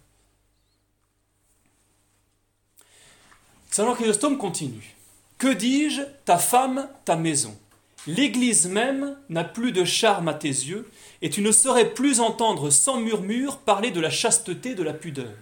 [3.71, 4.97] Saint Jean Chrysostome continue.
[5.37, 6.03] Que dis-je?
[6.25, 7.57] Ta femme, ta maison.
[8.07, 10.89] L'Église même n'a plus de charme à tes yeux,
[11.21, 15.35] et tu ne saurais plus entendre sans murmure parler de la chasteté, de la pudeur.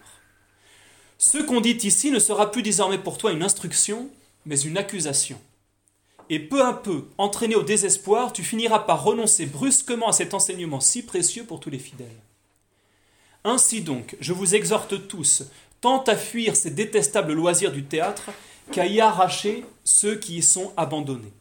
[1.19, 4.09] Ce qu'on dit ici ne sera plus désormais pour toi une instruction,
[4.47, 5.41] mais une accusation.
[6.29, 10.81] Et peu à peu, entraîné au désespoir, tu finiras par renoncer brusquement à cet enseignement
[10.81, 12.09] si précieux pour tous les fidèles.
[13.45, 15.45] Ainsi donc, je vous exhorte tous,
[15.81, 18.31] tant à fuir ces détestables loisirs du théâtre
[18.73, 21.33] qu'à y arracher ceux qui y sont abandonnés.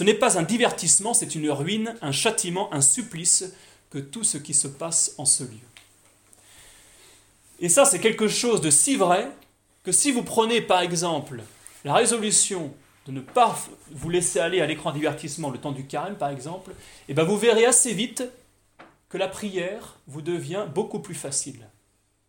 [0.00, 3.52] Ce n'est pas un divertissement, c'est une ruine, un châtiment, un supplice
[3.90, 5.68] que tout ce qui se passe en ce lieu.
[7.58, 9.30] Et ça, c'est quelque chose de si vrai
[9.84, 11.42] que si vous prenez par exemple
[11.84, 12.72] la résolution
[13.04, 13.58] de ne pas
[13.90, 16.74] vous laisser aller à l'écran divertissement le temps du carême, par exemple, et
[17.10, 18.24] eh bien vous verrez assez vite
[19.10, 21.68] que la prière vous devient beaucoup plus facile,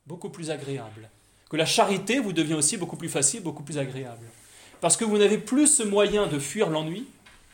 [0.08, 1.10] beaucoup plus agréable.
[1.50, 4.28] Que la charité vous devient aussi beaucoup plus facile, beaucoup plus agréable.
[4.82, 7.08] Parce que vous n'avez plus ce moyen de fuir l'ennui,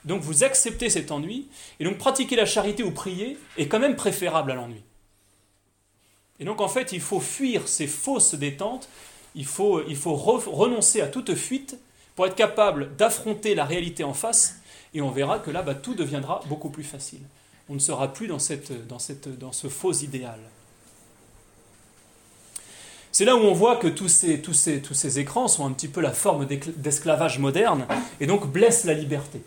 [0.07, 1.47] donc vous acceptez cet ennui,
[1.79, 4.81] et donc pratiquer la charité ou prier est quand même préférable à l'ennui.
[6.39, 8.87] Et donc en fait, il faut fuir ces fausses détentes,
[9.35, 11.77] il faut, renoncer à toute fuite
[12.15, 14.55] pour être capable d'affronter la réalité en face,
[14.93, 17.21] et on verra que là, bah, tout deviendra beaucoup plus facile.
[17.69, 20.39] On ne sera plus dans, ce faux idéal.
[23.11, 25.71] C'est là où on voit que tous ces, tous, ces, tous ces écrans sont un
[25.71, 27.85] petit peu la forme d'esclavage moderne,
[28.21, 29.41] et donc blessent la liberté.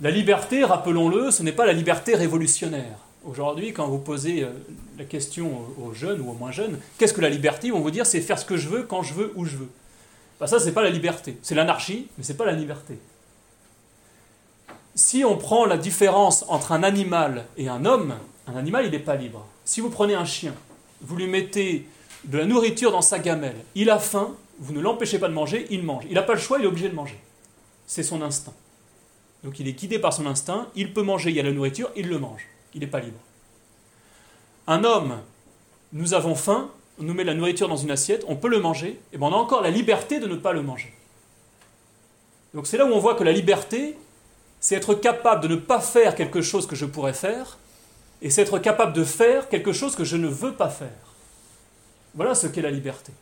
[0.00, 2.98] La liberté, rappelons-le, ce n'est pas la liberté révolutionnaire.
[3.24, 4.50] Aujourd'hui, quand vous posez euh,
[4.98, 7.92] la question aux jeunes ou aux moins jeunes, qu'est-ce que la liberté Ils vont vous
[7.92, 9.68] dire c'est faire ce que je veux, quand je veux, où je veux.
[10.40, 11.36] Bah, ça, n'est pas la liberté.
[11.42, 12.98] C'est l'anarchie, mais ce n'est pas la liberté.
[14.96, 18.14] Si on prend la différence entre un animal et un homme,
[18.48, 19.46] un animal, il n'est pas libre.
[19.64, 20.54] Si vous prenez un chien,
[21.00, 21.86] vous lui mettez
[22.24, 25.66] de la nourriture dans sa gamelle, il a faim, vous ne l'empêchez pas de manger,
[25.70, 26.04] il mange.
[26.08, 27.18] Il n'a pas le choix, il est obligé de manger.
[27.86, 28.54] C'est son instinct.
[29.44, 31.90] Donc il est guidé par son instinct, il peut manger, il y a la nourriture,
[31.96, 32.46] il le mange.
[32.74, 33.18] Il n'est pas libre.
[34.66, 35.20] Un homme,
[35.92, 39.00] nous avons faim, on nous met la nourriture dans une assiette, on peut le manger,
[39.12, 40.94] et bien on a encore la liberté de ne pas le manger.
[42.54, 43.96] Donc c'est là où on voit que la liberté,
[44.60, 47.58] c'est être capable de ne pas faire quelque chose que je pourrais faire,
[48.20, 50.90] et c'est être capable de faire quelque chose que je ne veux pas faire.
[52.14, 53.12] Voilà ce qu'est la liberté.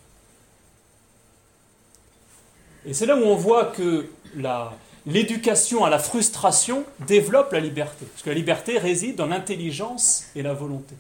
[2.84, 4.72] Et c'est là où on voit que la,
[5.10, 8.06] l'éducation à la frustration développe la liberté.
[8.06, 10.94] Parce que la liberté réside dans l'intelligence et la volonté.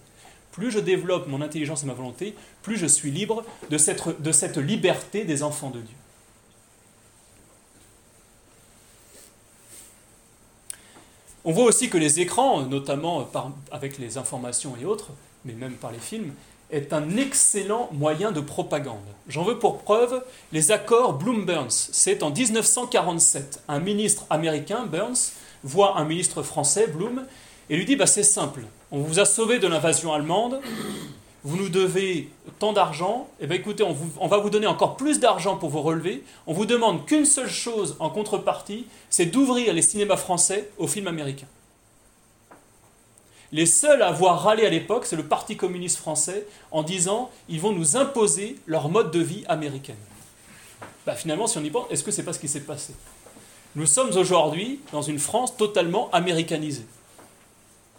[0.52, 5.24] Plus je développe mon intelligence et ma volonté, plus je suis libre de cette, liberté
[5.24, 5.96] des enfants de Dieu.
[11.44, 13.26] On voit aussi que les écrans, notamment
[13.70, 15.10] avec les informations et autres,
[15.44, 16.34] mais même par les films,
[16.72, 18.98] est un excellent moyen de propagande.
[19.28, 21.90] J'en veux pour preuve les accords Bloom-Burns.
[21.92, 23.62] C'est en 1947.
[23.68, 25.32] Un ministre américain, Burns,
[25.64, 27.24] voit un ministre français, Bloom,
[27.68, 30.60] et lui dit bah, C'est simple, on vous a sauvé de l'invasion allemande,
[31.44, 34.96] vous nous devez tant d'argent, et eh bien écoutez, on, on, va vous donner encore
[34.96, 36.22] plus d'argent pour vous relever.
[36.46, 41.08] On vous demande qu'une seule chose en contrepartie, c'est d'ouvrir les cinémas français aux films
[41.08, 41.46] américains.
[43.52, 47.60] Les seuls à avoir râlé à l'époque, c'est le Parti communiste français, en disant ils
[47.60, 49.96] vont nous imposer leur mode de vie américaine.
[51.04, 52.94] Bah, finalement, si on y pense, est-ce que c'est pas ce qui s'est passé?
[53.74, 56.86] Nous sommes aujourd'hui dans une France totalement américanisée,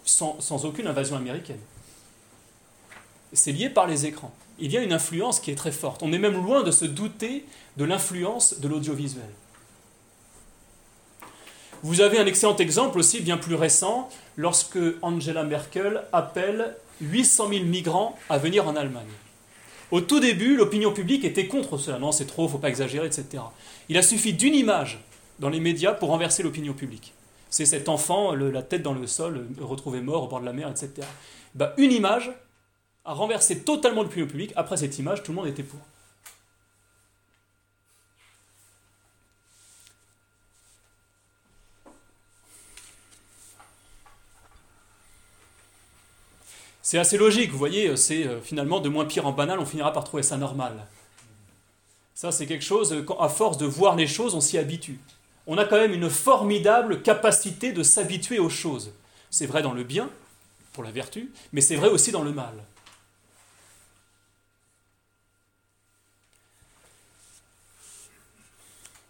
[0.05, 1.59] sans, sans aucune invasion américaine.
[3.33, 4.33] C'est lié par les écrans.
[4.59, 6.03] Il y a une influence qui est très forte.
[6.03, 7.45] On est même loin de se douter
[7.77, 9.29] de l'influence de l'audiovisuel.
[11.83, 14.07] Vous avez un excellent exemple aussi, bien plus récent,
[14.37, 19.07] lorsque Angela Merkel appelle 800 000 migrants à venir en Allemagne.
[19.89, 21.97] Au tout début, l'opinion publique était contre cela.
[21.97, 23.43] Non, c'est trop, faut pas exagérer, etc.
[23.89, 24.99] Il a suffi d'une image
[25.39, 27.13] dans les médias pour renverser l'opinion publique.
[27.49, 30.69] C'est cet enfant, la tête dans le sol, retrouvé mort au bord de la mer,
[30.69, 31.07] etc.
[31.55, 32.31] Bah, une image
[33.05, 34.53] a renversé totalement l'opinion publique.
[34.55, 35.79] Après cette image, tout le monde était pour.
[46.81, 49.93] C'est assez logique, vous voyez, c'est euh, finalement de moins pire en banal, on finira
[49.93, 50.87] par trouver ça normal.
[52.15, 54.99] Ça, c'est quelque chose, euh, à force de voir les choses, on s'y habitue.
[55.45, 58.93] On a quand même une formidable capacité de s'habituer aux choses.
[59.29, 60.09] C'est vrai dans le bien,
[60.73, 62.53] pour la vertu, mais c'est vrai aussi dans le mal.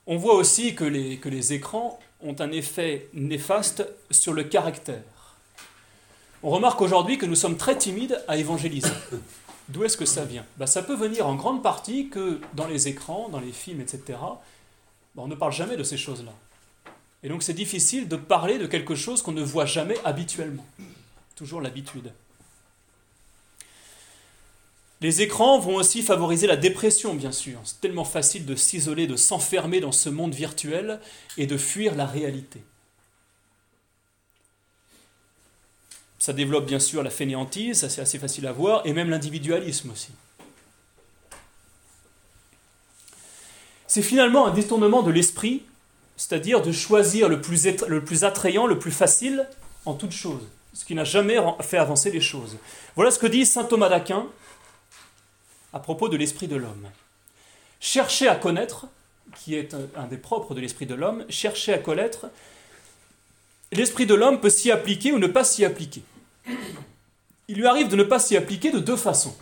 [0.08, 5.21] On voit aussi que les, que les écrans ont un effet néfaste sur le caractère.
[6.44, 8.89] On remarque aujourd'hui que nous sommes très timides à évangéliser.
[9.70, 10.46] D'où est-ce que ça vient?
[10.58, 14.02] Ben, Ça peut venir en grande partie que dans les écrans, dans les films, etc.,
[15.16, 16.34] ben, on ne parle jamais de ces choses-là.
[17.24, 20.66] Et donc c'est difficile de parler de quelque chose qu'on ne voit jamais habituellement.
[21.36, 22.12] Toujours l'habitude.
[25.02, 27.60] Les écrans vont aussi favoriser la dépression, bien sûr.
[27.64, 31.00] C'est tellement facile de s'isoler, de s'enfermer dans ce monde virtuel
[31.38, 32.62] et de fuir la réalité.
[36.22, 39.90] Ça développe bien sûr la fainéantise, ça c'est assez facile à voir, et même l'individualisme
[39.90, 40.10] aussi.
[43.88, 45.64] C'est finalement un détournement de l'esprit,
[46.18, 49.50] c'est-à-dire de choisir le plus, le plus attrayant, le plus facile
[49.86, 50.44] en toute chose,
[50.74, 52.58] ce qui n'a jamais fait avancer les choses.
[52.96, 54.28] Voilà ce que dit saint Thomas d'Aquin
[55.74, 56.88] à propos de l'esprit de l'homme.
[57.80, 58.86] Chercher à connaître,
[59.40, 62.28] qui est un des propres de l'esprit de l'homme, chercher à connaître,
[63.78, 66.04] l'esprit de l'homme peut s'y appliquer ou ne pas s'y appliquer
[67.52, 69.36] il lui arrive de ne pas s'y appliquer de deux façons.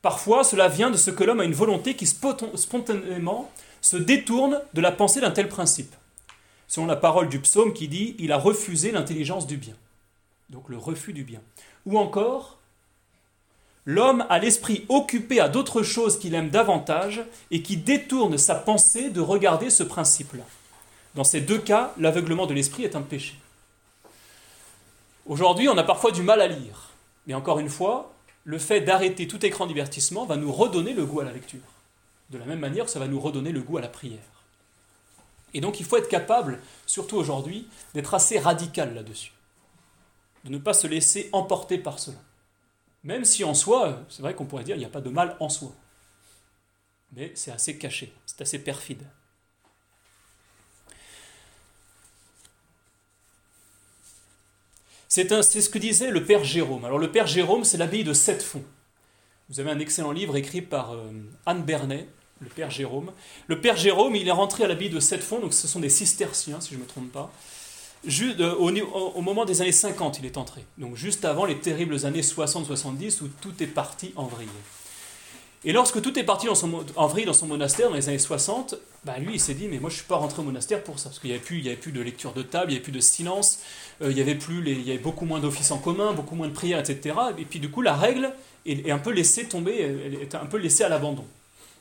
[0.00, 4.80] Parfois, cela vient de ce que l'homme a une volonté qui spontanément se détourne de
[4.80, 5.92] la pensée d'un tel principe.
[6.68, 9.74] Selon la parole du psaume qui dit Il a refusé l'intelligence du bien.
[10.50, 11.40] Donc le refus du bien.
[11.84, 12.58] Ou encore,
[13.86, 19.10] l'homme a l'esprit occupé à d'autres choses qu'il aime davantage et qui détourne sa pensée
[19.10, 20.44] de regarder ce principe-là.
[21.16, 23.36] Dans ces deux cas, l'aveuglement de l'esprit est un péché.
[25.24, 26.90] Aujourd'hui, on a parfois du mal à lire.
[27.26, 28.12] Mais encore une fois,
[28.44, 31.66] le fait d'arrêter tout écran divertissement va nous redonner le goût à la lecture.
[32.28, 34.20] De la même manière ça va nous redonner le goût à la prière.
[35.54, 39.32] Et donc il faut être capable, surtout aujourd'hui, d'être assez radical là-dessus.
[40.44, 42.18] De ne pas se laisser emporter par cela.
[43.04, 45.34] Même si en soi, c'est vrai qu'on pourrait dire qu'il n'y a pas de mal
[45.40, 45.72] en soi.
[47.12, 49.06] Mais c'est assez caché, c'est assez perfide.
[55.24, 56.84] C'est ce que disait le père Jérôme.
[56.84, 58.64] Alors le père Jérôme, c'est l'abbaye de Sept-Fonds.
[59.48, 61.10] Vous avez un excellent livre écrit par euh,
[61.46, 62.06] Anne Bernet,
[62.40, 63.12] le père Jérôme.
[63.46, 66.60] Le père Jérôme, il est rentré à l'abbaye de Sept-Fonds, donc ce sont des cisterciens,
[66.60, 67.32] si je ne me trompe pas.
[68.06, 70.66] Euh, au, au, moment des années 50, il est entré.
[70.76, 74.48] Donc juste avant les terribles années 60-70 où tout est parti en vrille.
[75.66, 79.18] Et lorsque tout est parti en vrille dans son monastère dans les années 60, bah
[79.18, 81.08] lui il s'est dit mais moi je ne suis pas rentré au monastère pour ça
[81.08, 82.92] parce qu'il n'y avait plus avait plus de lecture de table, il n'y avait plus
[82.92, 83.58] de silence,
[84.00, 86.46] euh, il y avait plus il y avait beaucoup moins d'offices en commun, beaucoup moins
[86.46, 87.16] de prières, etc.
[87.36, 88.32] Et puis du coup la règle
[88.64, 91.24] est, un peu laissée tomber, elle est un peu laissée à l'abandon.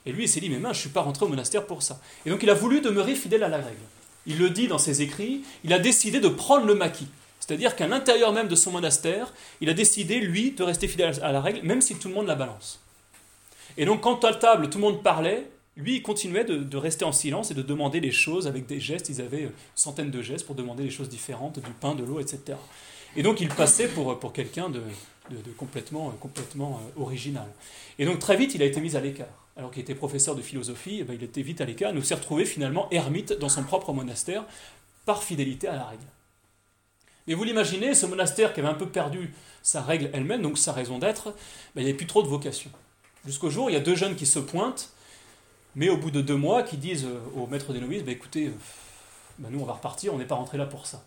[0.08, 2.02] Et lui il s'est dit mais moi je suis pas rentré au monastère pour ça.
[2.26, 3.86] Et donc il a voulu demeurer fidèle à la règle.
[4.26, 7.08] Il le dit dans ses écrits, il a décidé de prendre le maquis.
[7.40, 9.32] C'est-à-dire qu'à l'intérieur même de son monastère,
[9.62, 12.26] il a décidé, lui, de rester fidèle à la règle, même si tout le monde
[12.26, 12.80] la balance.
[13.78, 17.12] Et donc, quand à table, tout le monde parlait, lui, il continuait de, rester en
[17.12, 19.10] silence et de demander les choses avec des gestes.
[19.10, 22.20] Ils avaient une centaine de gestes pour demander des choses différentes, du pain, de l'eau,
[22.20, 22.58] etc.
[23.18, 24.82] Et donc, il passait pour, pour quelqu'un de,
[25.30, 27.48] de, complètement, complètement original.
[28.00, 29.28] Et donc très vite, il a été mis à l'écart.
[29.58, 32.16] Alors qu'il était professeur de philosophie, eh ben, il était vite à l'écart, il s'est
[32.16, 34.44] retrouvé finalement ermite dans son propre monastère
[35.06, 36.04] par fidélité à la règle.
[37.28, 40.74] Mais vous l'imaginez, ce monastère qui avait un peu perdu sa règle elle-même, donc sa
[40.74, 41.34] raison d'être,
[41.74, 42.70] ben, il n'y avait plus trop de vocation.
[43.26, 44.92] Jusqu'au jour, il y a deux jeunes qui se pointent,
[45.76, 48.52] mais au bout de deux mois, qui disent au maître des novices, ben, écoutez,
[49.40, 51.04] ben, nous on va repartir, on n'est pas rentré là pour ça.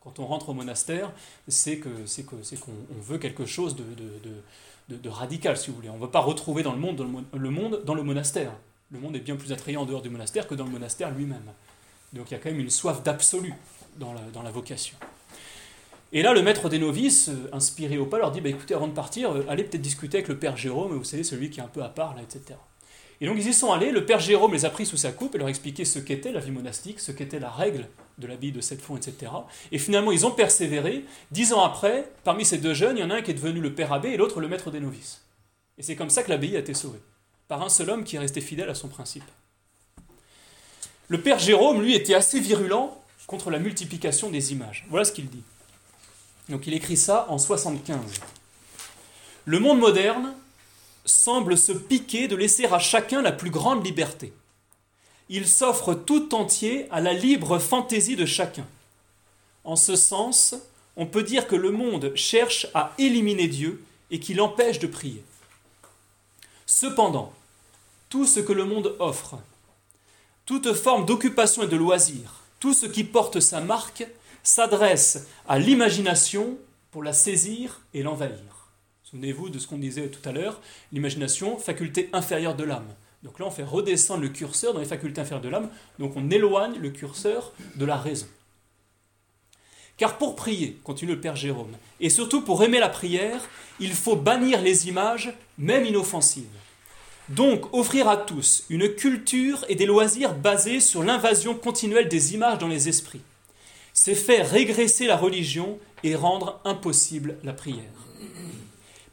[0.00, 1.12] Quand on rentre au monastère,
[1.48, 5.90] c'est que c'est qu'on veut quelque chose de, radical, si vous voulez.
[5.90, 6.96] On ne veut pas retrouver dans le monde,
[7.84, 8.52] dans le monastère.
[8.92, 11.52] Le monde est bien plus attrayant en dehors du monastère que dans le monastère lui-même.
[12.12, 13.52] Donc il y a quand même une soif d'absolu
[13.96, 14.96] dans la, vocation.
[16.12, 18.86] Et là, le maître des novices, euh, inspiré au pas, leur dit bah, écoutez, avant
[18.86, 21.62] de partir, euh, allez peut-être discuter avec le père Jérôme, vous savez, celui qui est
[21.62, 22.58] un peu à part, là, etc.
[23.20, 25.34] Et donc ils y sont allés, le père Jérôme les a pris sous sa coupe
[25.34, 27.88] et leur expliqué ce qu'était la vie monastique, ce qu'était la règle
[28.18, 29.32] de la vie de cette fond, etc.
[29.72, 31.04] Et finalement, ils ont persévéré.
[31.30, 33.60] Dix ans après, parmi ces deux jeunes, il y en a un qui est devenu
[33.60, 35.22] le père abbé et l'autre le maître des novices.
[35.78, 37.00] Et c'est comme ça que l'abbaye a été sauvée,
[37.48, 39.24] par un seul homme qui est resté fidèle à son principe.
[41.08, 44.86] Le père Jérôme, lui, était assez virulent contre la multiplication des images.
[44.90, 45.42] Voilà ce qu'il dit.
[46.48, 47.98] Donc il écrit ça en 75.
[49.44, 50.34] Le monde moderne
[51.04, 54.32] semble se piquer de laisser à chacun la plus grande liberté.
[55.28, 58.66] Il s'offre tout entier à la libre fantaisie de chacun.
[59.64, 60.54] En ce sens,
[60.96, 65.24] on peut dire que le monde cherche à éliminer Dieu et qu'il empêche de prier.
[66.64, 67.32] Cependant,
[68.08, 69.38] tout ce que le monde offre,
[70.44, 74.06] toute forme d'occupation et de loisir, tout ce qui porte sa marque,
[74.46, 76.56] s'adresse à l'imagination
[76.92, 78.70] pour la saisir et l'envahir.
[79.02, 80.60] Souvenez-vous de ce qu'on disait tout à l'heure,
[80.92, 82.88] l'imagination, faculté inférieure de l'âme.
[83.22, 85.68] Donc là, on fait redescendre le curseur dans les facultés inférieures de l'âme,
[85.98, 88.28] donc on éloigne le curseur de la raison.
[89.96, 93.40] Car pour prier, continue le Père Jérôme, et surtout pour aimer la prière,
[93.80, 96.44] il faut bannir les images, même inoffensives.
[97.28, 102.58] Donc offrir à tous une culture et des loisirs basés sur l'invasion continuelle des images
[102.58, 103.22] dans les esprits.
[103.98, 107.80] C'est faire régresser la religion et rendre impossible la prière.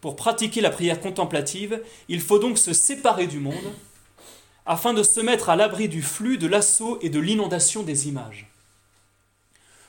[0.01, 3.71] Pour pratiquer la prière contemplative, il faut donc se séparer du monde
[4.65, 8.51] afin de se mettre à l'abri du flux, de l'assaut et de l'inondation des images.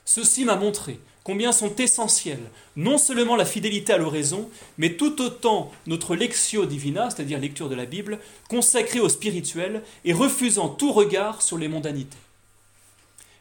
[0.05, 5.73] Ceci m'a montré combien sont essentielles non seulement la fidélité à l'oraison, mais tout autant
[5.89, 11.43] notre lectio divina, c'est-à-dire lecture de la Bible, consacrée au spirituel et refusant tout regard
[11.43, 12.17] sur les mondanités.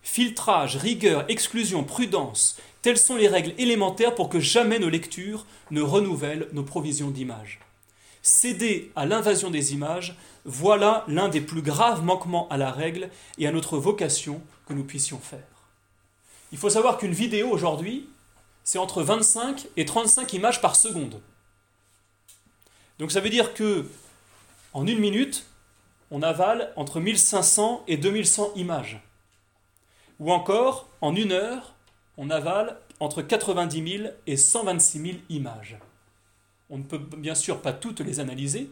[0.03, 5.81] Filtrage, rigueur, exclusion, prudence, Telles sont les règles élémentaires pour que jamais nos lectures ne
[5.81, 7.61] renouvellent nos provisions d'images.
[8.21, 13.47] Céder à l'invasion des images, voilà l'un des plus graves manquements à la règle et
[13.47, 15.47] à notre vocation que nous puissions faire.
[16.51, 18.09] Il faut savoir qu'une vidéo aujourd'hui,
[18.65, 21.21] c'est entre 25 et 35 images par seconde.
[22.99, 23.85] Donc ça veut dire que
[24.73, 25.45] en une minute,
[26.11, 29.01] on avale entre 1500 et 2100 images.
[30.19, 31.73] Ou encore, en une heure,
[32.17, 35.77] on avale entre 90 000 et 126 000 images.
[36.69, 38.69] On ne peut bien sûr pas toutes les analyser,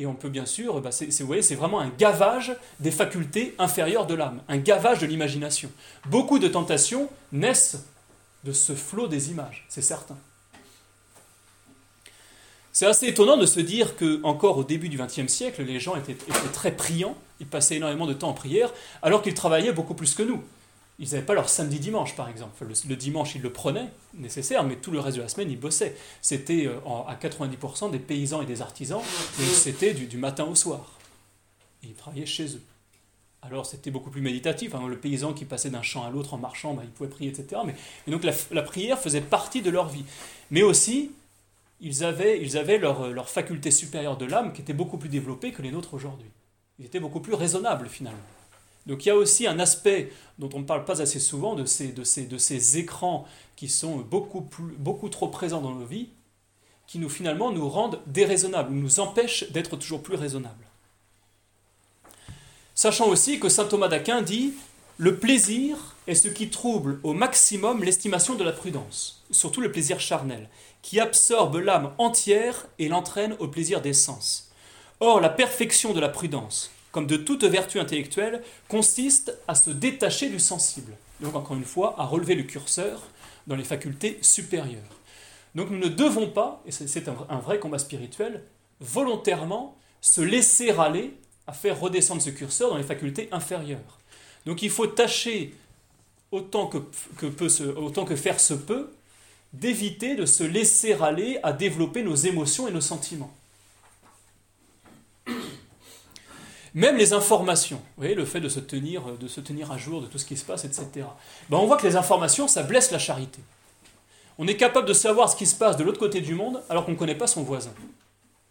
[0.00, 3.54] et on peut bien sûr, bah, c'est, vous voyez, c'est vraiment un gavage des facultés
[3.58, 5.70] inférieures de l'âme, un gavage de l'imagination.
[6.06, 7.84] Beaucoup de tentations naissent
[8.44, 10.16] de ce flot des images, c'est certain.
[12.72, 15.96] C'est assez étonnant de se dire que, encore au début du XXe siècle, les gens
[15.96, 18.72] étaient, étaient très priants, ils passaient énormément de temps en prière,
[19.02, 20.42] alors qu'ils travaillaient beaucoup plus que nous
[21.00, 22.62] ils n'avaient pas leur samedi-dimanche, par exemple.
[22.62, 25.96] Le, dimanche, ils le prenaient, nécessaire, mais tout le reste de la semaine, ils bossaient.
[26.20, 26.78] C'était euh,
[27.08, 30.98] à 90% des paysans et des artisans, donc c'était du, matin au soir.
[31.82, 32.62] ils travaillaient chez eux.
[33.42, 34.74] Alors c'était beaucoup plus méditatif.
[34.74, 34.86] Hein.
[34.86, 37.62] Le paysan qui passait d'un champ à l'autre en marchant, bah, il pouvait prier, etc.
[37.64, 37.74] Mais,
[38.06, 40.04] et donc la, prière faisait partie de leur vie.
[40.50, 41.12] Mais aussi,
[41.80, 42.36] ils avaient,
[42.76, 46.28] leur, leur faculté supérieure de l'âme qui était beaucoup plus développée que les nôtres aujourd'hui.
[46.80, 48.18] Ils étaient beaucoup plus raisonnables finalement.
[48.86, 51.66] Donc il y a aussi un aspect dont on ne parle pas assez souvent de
[51.66, 56.08] ces, écrans qui sont beaucoup, beaucoup trop présents dans nos vies,
[56.86, 60.66] qui nous finalement nous rendent déraisonnables, nous empêchent d'être toujours plus raisonnables.
[62.74, 64.54] Sachant aussi que saint Thomas d'Aquin dit
[64.96, 65.76] Le plaisir
[66.06, 70.48] est ce qui trouble au maximum l'estimation de la prudence, surtout le plaisir charnel,
[70.80, 74.49] qui absorbe l'âme entière et l'entraîne au plaisir des sens.
[75.00, 80.28] Or, la perfection de la prudence, comme de toute vertu intellectuelle, consiste à se détacher
[80.28, 80.92] du sensible.
[81.20, 83.02] Donc encore une fois, à relever le curseur
[83.46, 84.82] dans les facultés supérieures.
[85.54, 88.42] Donc nous ne devons pas, et c'est un vrai combat spirituel,
[88.80, 91.14] volontairement se laisser aller
[91.46, 93.98] à faire redescendre ce curseur dans les facultés inférieures.
[94.46, 95.54] Donc il faut tâcher
[96.30, 98.90] autant que, faire se peut
[99.52, 103.34] d'éviter de se laisser aller à développer nos émotions et nos sentiments.
[106.74, 110.00] Même les informations, vous voyez, le fait de se tenir, de se tenir à jour
[110.00, 111.06] de tout ce qui se passe, etc.
[111.48, 113.40] Ben on voit que les informations, ça blesse la charité.
[114.38, 116.84] On est capable de savoir ce qui se passe de l'autre côté du monde alors
[116.84, 117.72] qu'on ne connaît pas son voisin.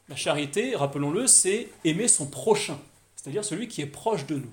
[0.10, 2.78] La charité, rappelons-le, c'est aimer son prochain,
[3.16, 4.52] c'est-à-dire celui qui est proche de nous.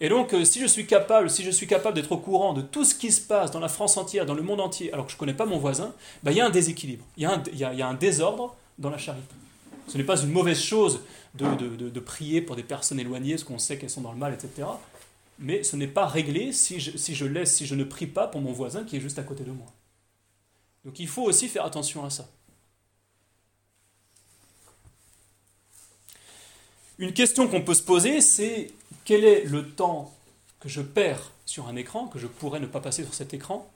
[0.00, 2.62] Et donc, euh, si je suis capable, si je suis capable d'être au courant de
[2.62, 5.10] tout ce qui se passe dans la France entière, dans le monde entier, alors que
[5.10, 5.92] je ne connais pas mon voisin,
[6.22, 9.34] ben, il y a un déséquilibre, il y, a un désordre dans la charité.
[9.88, 11.00] Ce n'est pas une mauvaise chose
[11.34, 14.68] de, prier pour des personnes éloignées, parce qu'on sait qu'elles sont dans le mal, etc.
[15.38, 18.26] Mais ce n'est pas réglé si je, si je laisse, si je ne prie pas
[18.26, 19.66] pour mon voisin qui est juste à côté de moi.
[20.84, 22.28] Donc il faut aussi faire attention à ça.
[26.98, 28.72] Une question qu'on peut se poser, c'est
[29.04, 30.12] quel est le temps
[30.58, 33.70] que je perds sur un écran, que je pourrais ne pas passer sur cet écran?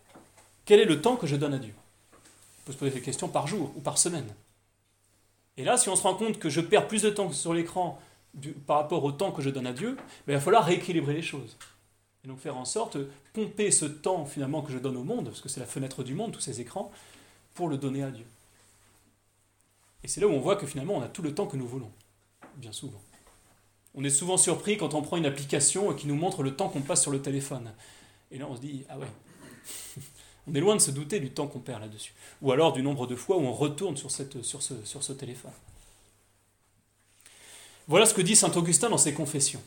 [0.65, 1.75] Quel est le temps que je donne à Dieu?
[2.13, 4.27] On peut se poser cette question par jour ou par semaine.
[5.57, 8.01] Et là, si on se rend compte que je perds plus de temps sur l'écran
[8.67, 9.97] par rapport au temps que je donne à Dieu,
[10.27, 11.57] ben, il va falloir rééquilibrer les choses.
[12.25, 15.27] Et donc faire en sorte, de pomper ce temps finalement que je donne au monde,
[15.27, 16.91] parce que c'est la fenêtre du monde, tous ces écrans,
[17.55, 18.25] pour le donner à Dieu.
[20.05, 21.67] Et c'est là où on voit que finalement on a tout le temps que nous
[21.67, 21.91] voulons,
[22.57, 23.01] bien souvent.
[23.95, 26.81] On est souvent surpris quand on prend une application qui nous montre le temps qu'on
[26.81, 27.73] passe sur le téléphone.
[28.31, 29.09] Et là on se dit, ah ouais,
[30.49, 32.15] on est loin de se douter du temps qu'on perd là-dessus.
[32.41, 35.53] Ou alors du nombre de fois où on retourne sur, cette, sur, ce, ce téléphone.
[37.89, 39.63] Voilà ce que dit Saint Augustin dans ses confessions.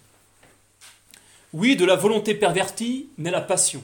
[1.54, 3.84] Oui, de la volonté pervertie naît la passion.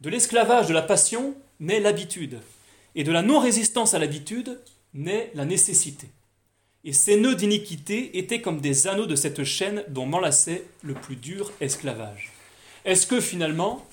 [0.00, 2.40] De l'esclavage de la passion naît l'habitude.
[2.94, 4.60] Et de la non-résistance à l'habitude
[4.94, 6.08] naît la nécessité.
[6.84, 11.16] Et ces nœuds d'iniquité étaient comme des anneaux de cette chaîne dont m'enlaçait le plus
[11.16, 12.32] dur esclavage.
[12.84, 13.86] Est-ce que finalement,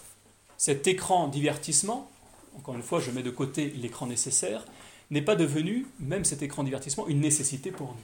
[0.57, 2.10] cet écran divertissement
[2.57, 4.65] encore une fois, je mets de côté l'écran nécessaire,
[5.09, 8.03] n'est pas devenu, même cet écran divertissement, une nécessité pour nous.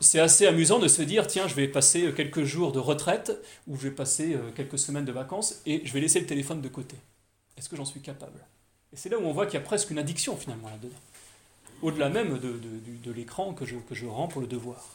[0.00, 3.32] C'est assez amusant de se dire, tiens, je vais passer quelques jours de retraite,
[3.66, 6.62] ou je vais passer euh, quelques semaines de vacances, et je vais laisser le téléphone
[6.62, 6.96] de côté.
[7.56, 8.38] Est-ce que j'en suis capable?
[8.92, 10.96] Et c'est là où on voit qu'il y a presque une addiction finalement là-dedans,
[11.82, 14.94] au-delà même de, l'écran que je rends pour le devoir.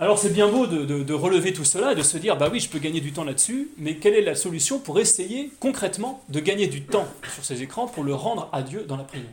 [0.00, 2.70] Alors c'est bien beau de, relever tout cela et de se dire, bah oui, je
[2.70, 6.68] peux gagner du temps là-dessus, mais quelle est la solution pour essayer concrètement de gagner
[6.68, 9.26] du temps sur ces écrans pour le rendre à Dieu dans la prière?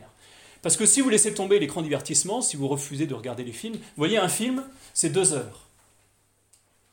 [0.60, 3.76] Parce que si vous laissez tomber l'écran divertissement, si vous refusez de regarder les films,
[3.76, 4.62] vous voyez un film,
[4.92, 5.66] c'est deux heures.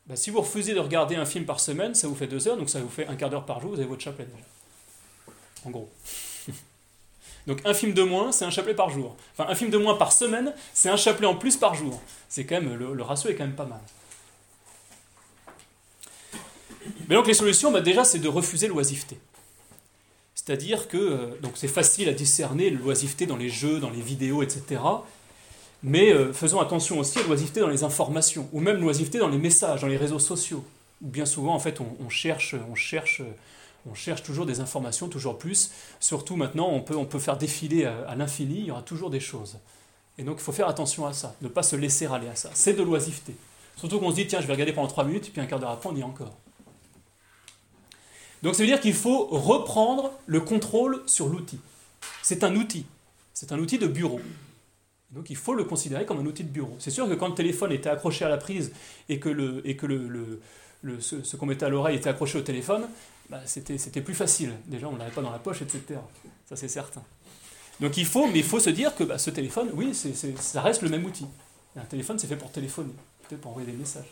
[0.07, 2.57] Bah, si vous refusez de regarder un film par semaine, ça vous fait deux heures,
[2.57, 4.45] donc ça vous fait un quart d'heure par jour, vous avez votre chapelet déjà.
[5.65, 5.89] En gros.
[7.47, 9.15] Donc un film de moins, c'est un chapelet par jour.
[9.37, 12.01] Enfin, un film de moins par semaine, c'est un chapelet en plus par jour.
[12.27, 13.79] C'est quand même le, ratio est quand même pas mal.
[17.07, 19.17] Mais donc les solutions, bah, déjà, c'est de refuser l'oisiveté.
[20.33, 24.43] C'est-à-dire que euh, donc c'est facile à discerner l'oisiveté dans les jeux, dans les vidéos,
[24.43, 24.81] etc.
[25.81, 29.37] Mais euh, faisons attention aussi à l'oisiveté dans les informations, ou même l'oisiveté dans les
[29.37, 30.63] messages, dans les réseaux sociaux.
[31.01, 33.21] Bien souvent, en fait, on, cherche, on cherche
[33.89, 35.71] on cherche toujours des informations, toujours plus.
[35.99, 39.57] Surtout maintenant, on peut, faire défiler à, l'infini, il y aura toujours des choses.
[40.17, 42.49] Et donc il faut faire attention à ça, ne pas se laisser aller à ça.
[42.53, 43.35] C'est de l'oisiveté.
[43.75, 45.71] Surtout qu'on se dit, tiens, je vais regarder pendant 3 minutes, puis un quart d'heure
[45.71, 46.33] après, on y est encore.
[48.41, 51.59] Donc ça veut dire qu'il faut reprendre le contrôle sur l'outil.
[52.21, 52.85] C'est un outil.
[53.33, 54.21] C'est un outil de bureau.
[55.11, 56.75] Donc il faut le considérer comme un outil de bureau.
[56.79, 58.71] C'est sûr que quand le téléphone était accroché à la prise
[59.09, 60.41] et que,
[60.99, 62.87] ce qu'on mettait à l'oreille était accroché au téléphone,
[63.29, 64.53] bah, c'était plus facile.
[64.67, 65.99] Déjà, on ne l'avait pas dans la poche, etc.
[66.45, 67.03] Ça, c'est certain.
[67.79, 70.81] Donc il faut, mais il faut se dire que bah, ce téléphone, oui, ça reste
[70.81, 71.25] le même outil.
[71.75, 72.93] un téléphone, c'est fait pour téléphoner,
[73.27, 74.09] peut-être pour envoyer des messages.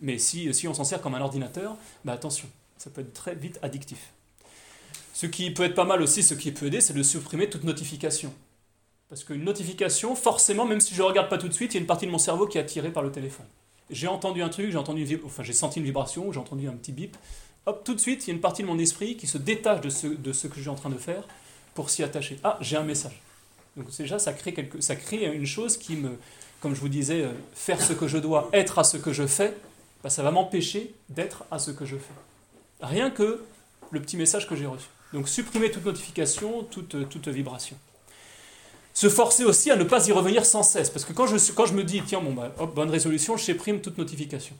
[0.00, 3.34] Mais si, si on s'en sert comme un ordinateur, bah, attention, ça peut être très
[3.34, 4.12] vite addictif.
[5.14, 7.64] Ce qui peut être pas mal aussi, ce qui peut aider, c'est de supprimer toute
[7.64, 8.34] notification.
[9.08, 11.78] Parce qu'une notification, forcément, même si je ne regarde pas tout de suite, il y
[11.78, 13.46] a une partie de mon cerveau qui est attirée par le téléphone.
[13.90, 16.90] J'ai entendu un truc, j'ai entendu enfin j'ai senti une vibration, j'ai entendu un petit
[16.90, 17.16] bip,
[17.66, 19.80] hop, tout de suite, il y a une partie de mon esprit qui se détache
[19.80, 21.22] de ce, que je suis en train de faire
[21.74, 22.38] pour s'y attacher.
[22.44, 23.20] Ah, j'ai un message.
[23.76, 24.54] Donc déjà, ça crée,
[25.34, 26.18] une chose qui me,
[26.60, 29.26] comme je vous disais, euh, faire ce que je dois, être à ce que je
[29.26, 29.54] fais,
[30.02, 32.14] bah, ça va m'empêcher d'être à ce que je fais.
[32.80, 33.42] Rien que
[33.90, 34.86] le petit message que j'ai reçu.
[35.12, 37.76] Donc supprimer toute notification, toute, toute vibration.
[38.92, 40.90] Se forcer aussi à ne pas y revenir sans cesse.
[40.90, 43.80] Parce que quand je, quand je me dis, tiens, bon, bah, bonne résolution, je supprime
[43.80, 44.54] toute notification.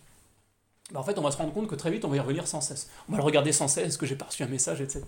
[0.94, 2.46] Bah, en fait, on va se rendre compte que très vite, on va y revenir
[2.46, 2.88] sans cesse.
[3.08, 5.02] On va le regarder sans cesse, que j'ai reçu un message, etc.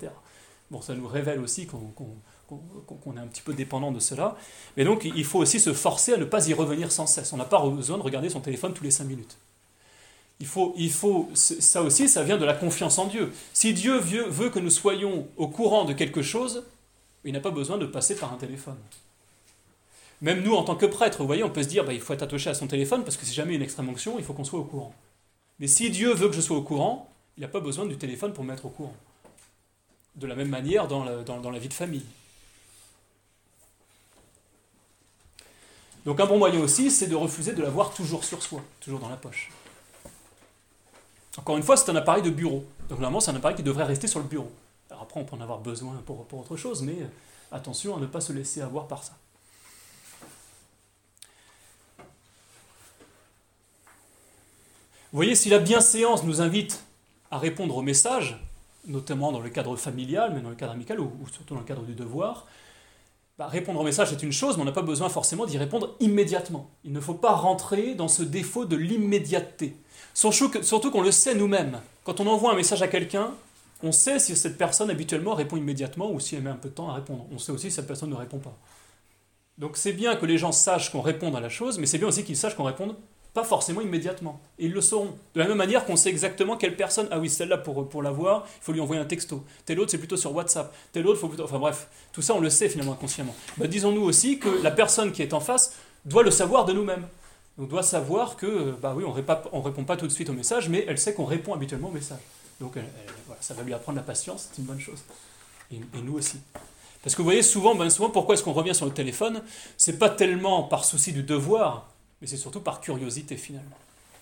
[0.69, 4.37] Bon, ça nous révèle aussi qu'on est un petit peu dépendant de cela.
[4.77, 7.33] Mais donc, il faut aussi se forcer à ne pas y revenir sans cesse.
[7.33, 9.39] On n'a pas besoin de regarder son téléphone tous les 5 minutes.
[10.41, 13.33] Il faut, il faut, ça aussi, ça vient de la confiance en Dieu.
[13.53, 16.65] Si Dieu veut que nous soyons au courant de quelque chose,
[17.25, 18.77] il n'a pas besoin de passer par un téléphone.
[20.21, 22.13] Même nous, en tant que prêtres, vous voyez, on peut se dire, bah, il faut
[22.13, 24.43] être attaché à son téléphone parce que si jamais une extrême onction, il faut qu'on
[24.43, 24.93] soit au courant.
[25.59, 28.33] Mais si Dieu veut que je sois au courant, il n'a pas besoin du téléphone
[28.33, 28.95] pour me mettre au courant.
[30.15, 32.05] De la même manière dans la vie de famille.
[36.07, 39.09] Donc un bon moyen aussi, c'est de refuser de l'avoir toujours sur soi, toujours dans
[39.09, 39.51] la poche.
[41.37, 42.65] Encore une fois, c'est un appareil de bureau.
[42.89, 44.51] Donc normalement, c'est un appareil qui devrait rester sur le bureau.
[44.89, 46.97] Alors après, on peut en avoir besoin pour, pour autre chose, mais
[47.51, 49.15] attention à ne pas se laisser avoir par ça.
[55.13, 56.83] Vous voyez, si la bienséance nous invite
[57.31, 58.39] à répondre aux messages,
[58.87, 61.83] notamment dans le cadre familial, mais dans le cadre amical ou surtout dans le cadre
[61.83, 62.47] du devoir,
[63.39, 65.95] bah, répondre au message est une chose, mais on n'a pas besoin forcément d'y répondre
[66.01, 66.71] immédiatement.
[66.85, 69.77] Il ne faut pas rentrer dans ce défaut de l'immédiateté.
[70.15, 71.81] Surtout qu'on le sait nous-mêmes.
[72.03, 73.33] Quand on envoie un message à quelqu'un,
[73.83, 76.75] on sait si cette personne habituellement répond immédiatement ou si elle met un peu de
[76.75, 77.27] temps à répondre.
[77.31, 78.57] On sait aussi si cette personne ne répond pas.
[79.59, 82.09] Donc c'est bien que les gens sachent qu'on réponde à la chose, mais c'est bien
[82.09, 82.97] aussi qu'ils sachent qu'on réponde
[83.37, 84.41] pas forcément immédiatement.
[84.59, 85.15] Et ils le sauront.
[85.35, 88.11] De la même manière qu'on sait exactement quelle personne, ah oui, celle-là, pour, pour la
[88.11, 89.45] voir, il faut lui envoyer un texto.
[89.67, 90.75] Tel autre, c'est plutôt sur WhatsApp.
[90.91, 91.45] Tel autre, faut plutôt...
[91.45, 93.35] Enfin bref, tout ça, on le sait finalement inconsciemment.
[93.59, 95.75] Bah, disons-nous aussi que la personne qui est en face
[96.07, 97.07] doit le savoir de nous-mêmes.
[97.59, 100.71] On doit savoir que, bah oui, on ne répond pas tout de suite au message,
[100.71, 102.21] mais elle sait qu'on répond habituellement au message.
[102.59, 102.79] Donc
[103.41, 105.03] ça va lui apprendre la patience, c'est une bonne chose.
[105.71, 106.39] Et, nous aussi.
[107.03, 109.43] Parce que vous voyez, souvent, ben souvent pourquoi est-ce qu'on revient sur le téléphone?
[109.77, 111.91] C'est pas tellement par souci du devoir,
[112.21, 113.77] mais c'est surtout par curiosité finalement.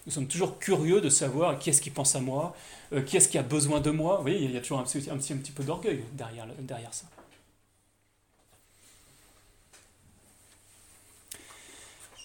[0.06, 2.54] Nous sommes toujours curieux de savoir qui est-ce qui pense à moi,
[2.92, 4.16] euh, qui est-ce qui a besoin de moi.
[4.16, 6.46] Vous voyez, il y a toujours un petit, un petit, un petit peu d'orgueil derrière,
[6.58, 7.06] derrière ça.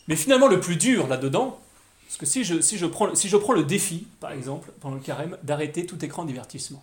[0.10, 1.60] Mais finalement, le plus dur là-dedans,
[2.08, 4.96] parce que si je, si, je prends, si je prends le défi, par exemple, pendant
[4.96, 6.82] le carême, d'arrêter tout écran divertissement,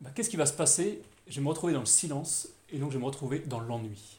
[0.00, 1.00] bah, qu'est-ce qui va se passer?
[1.28, 4.18] Je vais me retrouver dans le silence et donc je vais me retrouver dans l'ennui.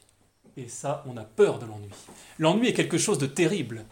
[0.56, 1.90] Et ça, on a peur de l'ennui.
[2.38, 3.84] L'ennui est quelque chose de terrible.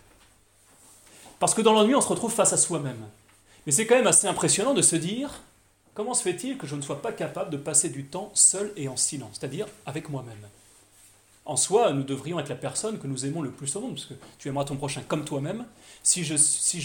[1.39, 3.05] Parce que dans l'ennui, on se retrouve face à soi-même.
[3.67, 5.43] Mais c'est quand même assez impressionnant de se dire,
[5.95, 8.89] comment se fait-il que je ne sois pas capable de passer du temps seul et
[8.89, 10.49] en silence, c'est-à-dire avec moi-même?
[11.45, 14.07] En soi, nous devrions être la personne que nous aimons le plus au monde, parce
[14.07, 15.67] que tu aimeras ton prochain comme toi-même.
[16.05, 16.81] Si je, suis,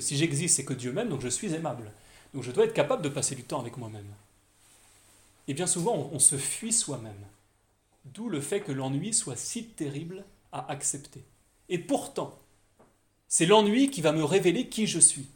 [0.00, 1.90] si j'existe, c'est que Dieu m'aime, donc je suis aimable.
[2.32, 4.06] Donc je dois être capable de passer du temps avec moi-même.
[5.48, 7.24] Et bien souvent, on se fuit soi-même.
[8.14, 11.22] D'où le fait que l'ennui soit si terrible à accepter.
[11.68, 12.38] Et pourtant,
[13.28, 15.28] c'est l'ennui qui va me révéler qui je suis.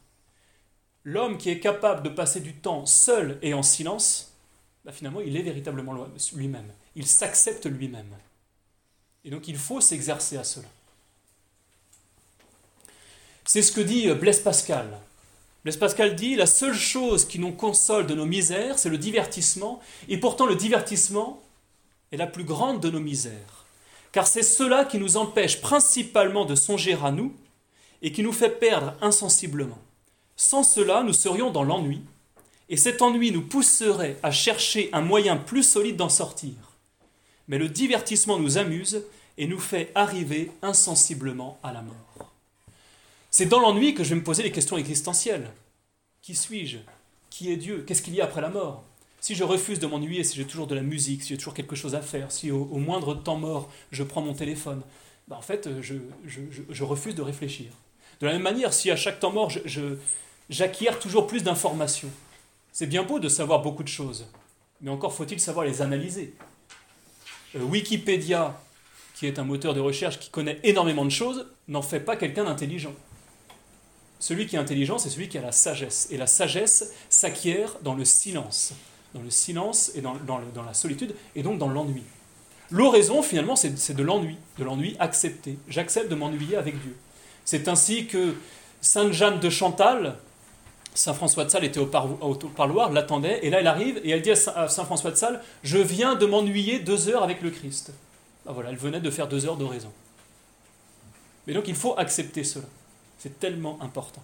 [1.05, 4.33] L'homme qui est capable de passer du temps seul et en silence,
[4.85, 5.95] bah, finalement, il est véritablement
[6.35, 6.73] lui-même.
[6.97, 8.13] Il s'accepte lui-même.
[9.25, 10.69] Et donc, il faut s'exercer à cela.
[13.45, 14.99] C'est ce que dit Blaise Pascal.
[15.63, 19.81] Blaise Pascal dit La seule chose qui nous console de nos misères, c'est le divertissement.
[20.09, 21.44] Et pourtant, le divertissement,
[22.15, 23.67] est la plus grande de nos misères,
[24.13, 27.35] car c'est cela qui nous empêche principalement de songer à nous
[28.03, 29.79] et qui nous fait perdre insensiblement.
[30.37, 32.01] Sans cela, nous serions dans l'ennui,
[32.69, 36.55] et cet ennui nous pousserait à chercher un moyen plus solide d'en sortir.
[37.49, 39.05] Mais le divertissement nous amuse
[39.37, 42.33] et nous fait arriver insensiblement à la mort.
[43.31, 45.51] C'est dans l'ennui que je vais me poser les questions existentielles.
[46.23, 46.79] Qui suis-je?
[47.31, 47.85] Qui est Dieu?
[47.87, 48.85] Qu'est-ce qu'il y a après la mort?
[49.25, 51.75] Si je refuse de m'ennuyer, si j'ai toujours de la musique, si j'ai toujours quelque
[51.75, 54.83] chose à faire, si au, moindre temps mort je prends mon téléphone,
[55.29, 55.95] ben en fait, je,
[56.27, 57.73] je, refuse de réfléchir.
[58.21, 59.51] De la même manière, si à chaque temps mort,
[60.51, 62.11] j'acquiers toujours plus d'informations,
[62.71, 64.27] c'est bien beau de savoir beaucoup de choses,
[64.83, 66.35] mais encore faut-il savoir les analyser.
[67.57, 68.61] Euh, Wikipédia,
[69.15, 72.45] qui est un moteur de recherche qui connaît énormément de choses, n'en fait pas quelqu'un
[72.45, 72.93] d'intelligent.
[74.19, 76.09] Celui qui est intelligent, c'est celui qui a la sagesse.
[76.11, 78.75] Et la sagesse s'acquiert dans le silence
[79.15, 80.19] dans le silence et dans,
[80.67, 82.03] la solitude, et donc dans l'ennui.
[82.71, 85.59] L'oraison, finalement, c'est de l'ennui, de l'ennui accepté.
[85.69, 86.97] J'accepte de m'ennuyer avec Dieu.
[87.45, 88.35] C'est ainsi que
[88.81, 90.17] Sainte Jeanne de Chantal,
[90.95, 94.31] Saint François de Sales était au, parloir, l'attendait, et là elle arrive et elle dit
[94.31, 97.93] à Saint François de Sales Je viens de m'ennuyer deux heures avec le Christ.
[98.47, 99.93] Ben voilà, elle venait de faire deux heures d'oraison.
[101.47, 102.67] Mais donc il faut accepter cela.
[103.19, 104.23] C'est tellement important.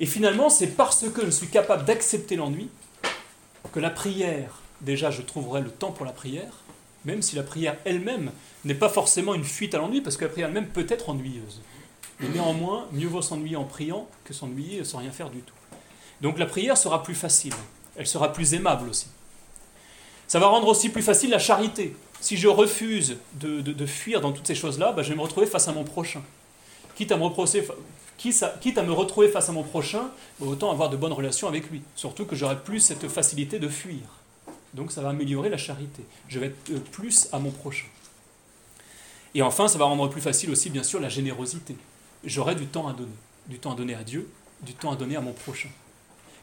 [0.00, 2.68] Et finalement, c'est parce que je suis capable d'accepter l'ennui
[3.72, 6.60] que la prière, déjà je trouverai le temps pour la prière,
[7.04, 8.32] même si la prière elle-même
[8.64, 11.60] n'est pas forcément une fuite à l'ennui, parce que la prière elle-même peut être ennuyeuse.
[12.20, 15.54] Mais néanmoins, mieux vaut s'ennuyer en priant que s'ennuyer sans rien faire du tout.
[16.20, 17.54] Donc la prière sera plus facile,
[17.96, 19.08] elle sera plus aimable aussi.
[20.26, 21.94] Ça va rendre aussi plus facile la charité.
[22.20, 25.68] Si je refuse de, fuir dans toutes ces choses-là, bah, je vais me retrouver face
[25.68, 26.22] à mon prochain.
[26.94, 27.66] quitte à me reprocher,
[28.16, 30.10] quitte à me retrouver face à mon prochain,
[30.40, 31.82] autant avoir de bonnes relations avec lui.
[31.96, 34.00] Surtout que j'aurai plus cette facilité de fuir.
[34.74, 36.04] Donc ça va améliorer la charité.
[36.28, 37.86] Je vais être euh, plus à mon prochain.
[39.34, 41.76] Et enfin, ça va rendre plus facile aussi, bien sûr, la générosité.
[42.24, 43.10] J'aurai du temps à donner.
[43.46, 44.28] Du temps à donner à Dieu,
[44.62, 45.68] du temps à donner à mon prochain.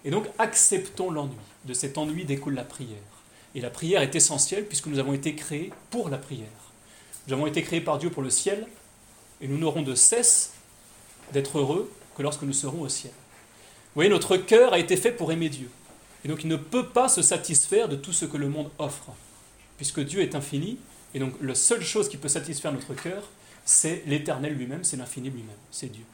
[0.03, 1.36] Et donc, acceptons l'ennui.
[1.65, 2.97] De cet ennui découle la prière.
[3.53, 6.47] Et la prière est essentielle puisque nous avons été créés pour la prière.
[7.28, 8.67] Nous avons été créés par Dieu pour le ciel,
[9.41, 10.53] et nous n'aurons de cesse
[11.34, 13.13] d'être heureux que lorsque nous serons au ciel.
[13.13, 15.69] Vous voyez, notre cœur a été fait pour aimer Dieu.
[16.23, 19.11] Et donc il ne peut pas se satisfaire de tout ce que le monde offre.
[19.77, 20.77] Puisque Dieu est infini,
[21.13, 23.23] et donc la seule chose qui peut satisfaire notre cœur,
[23.65, 26.05] c'est l'éternel lui-même, c'est l'infini lui-même, c'est Dieu.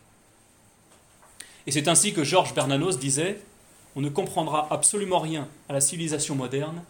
[1.65, 3.39] Et c'est ainsi que Georges Bernanos disait
[3.95, 6.81] On ne comprendra absolument rien à la civilisation moderne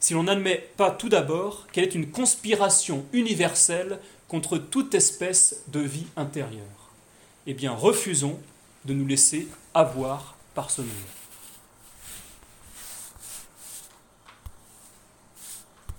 [0.00, 5.78] si l'on n'admet pas tout d'abord qu'elle est une conspiration universelle contre toute espèce de
[5.80, 6.81] vie intérieure.
[7.46, 8.38] Eh bien, refusons
[8.84, 11.21] de nous laisser avoir par ce monde.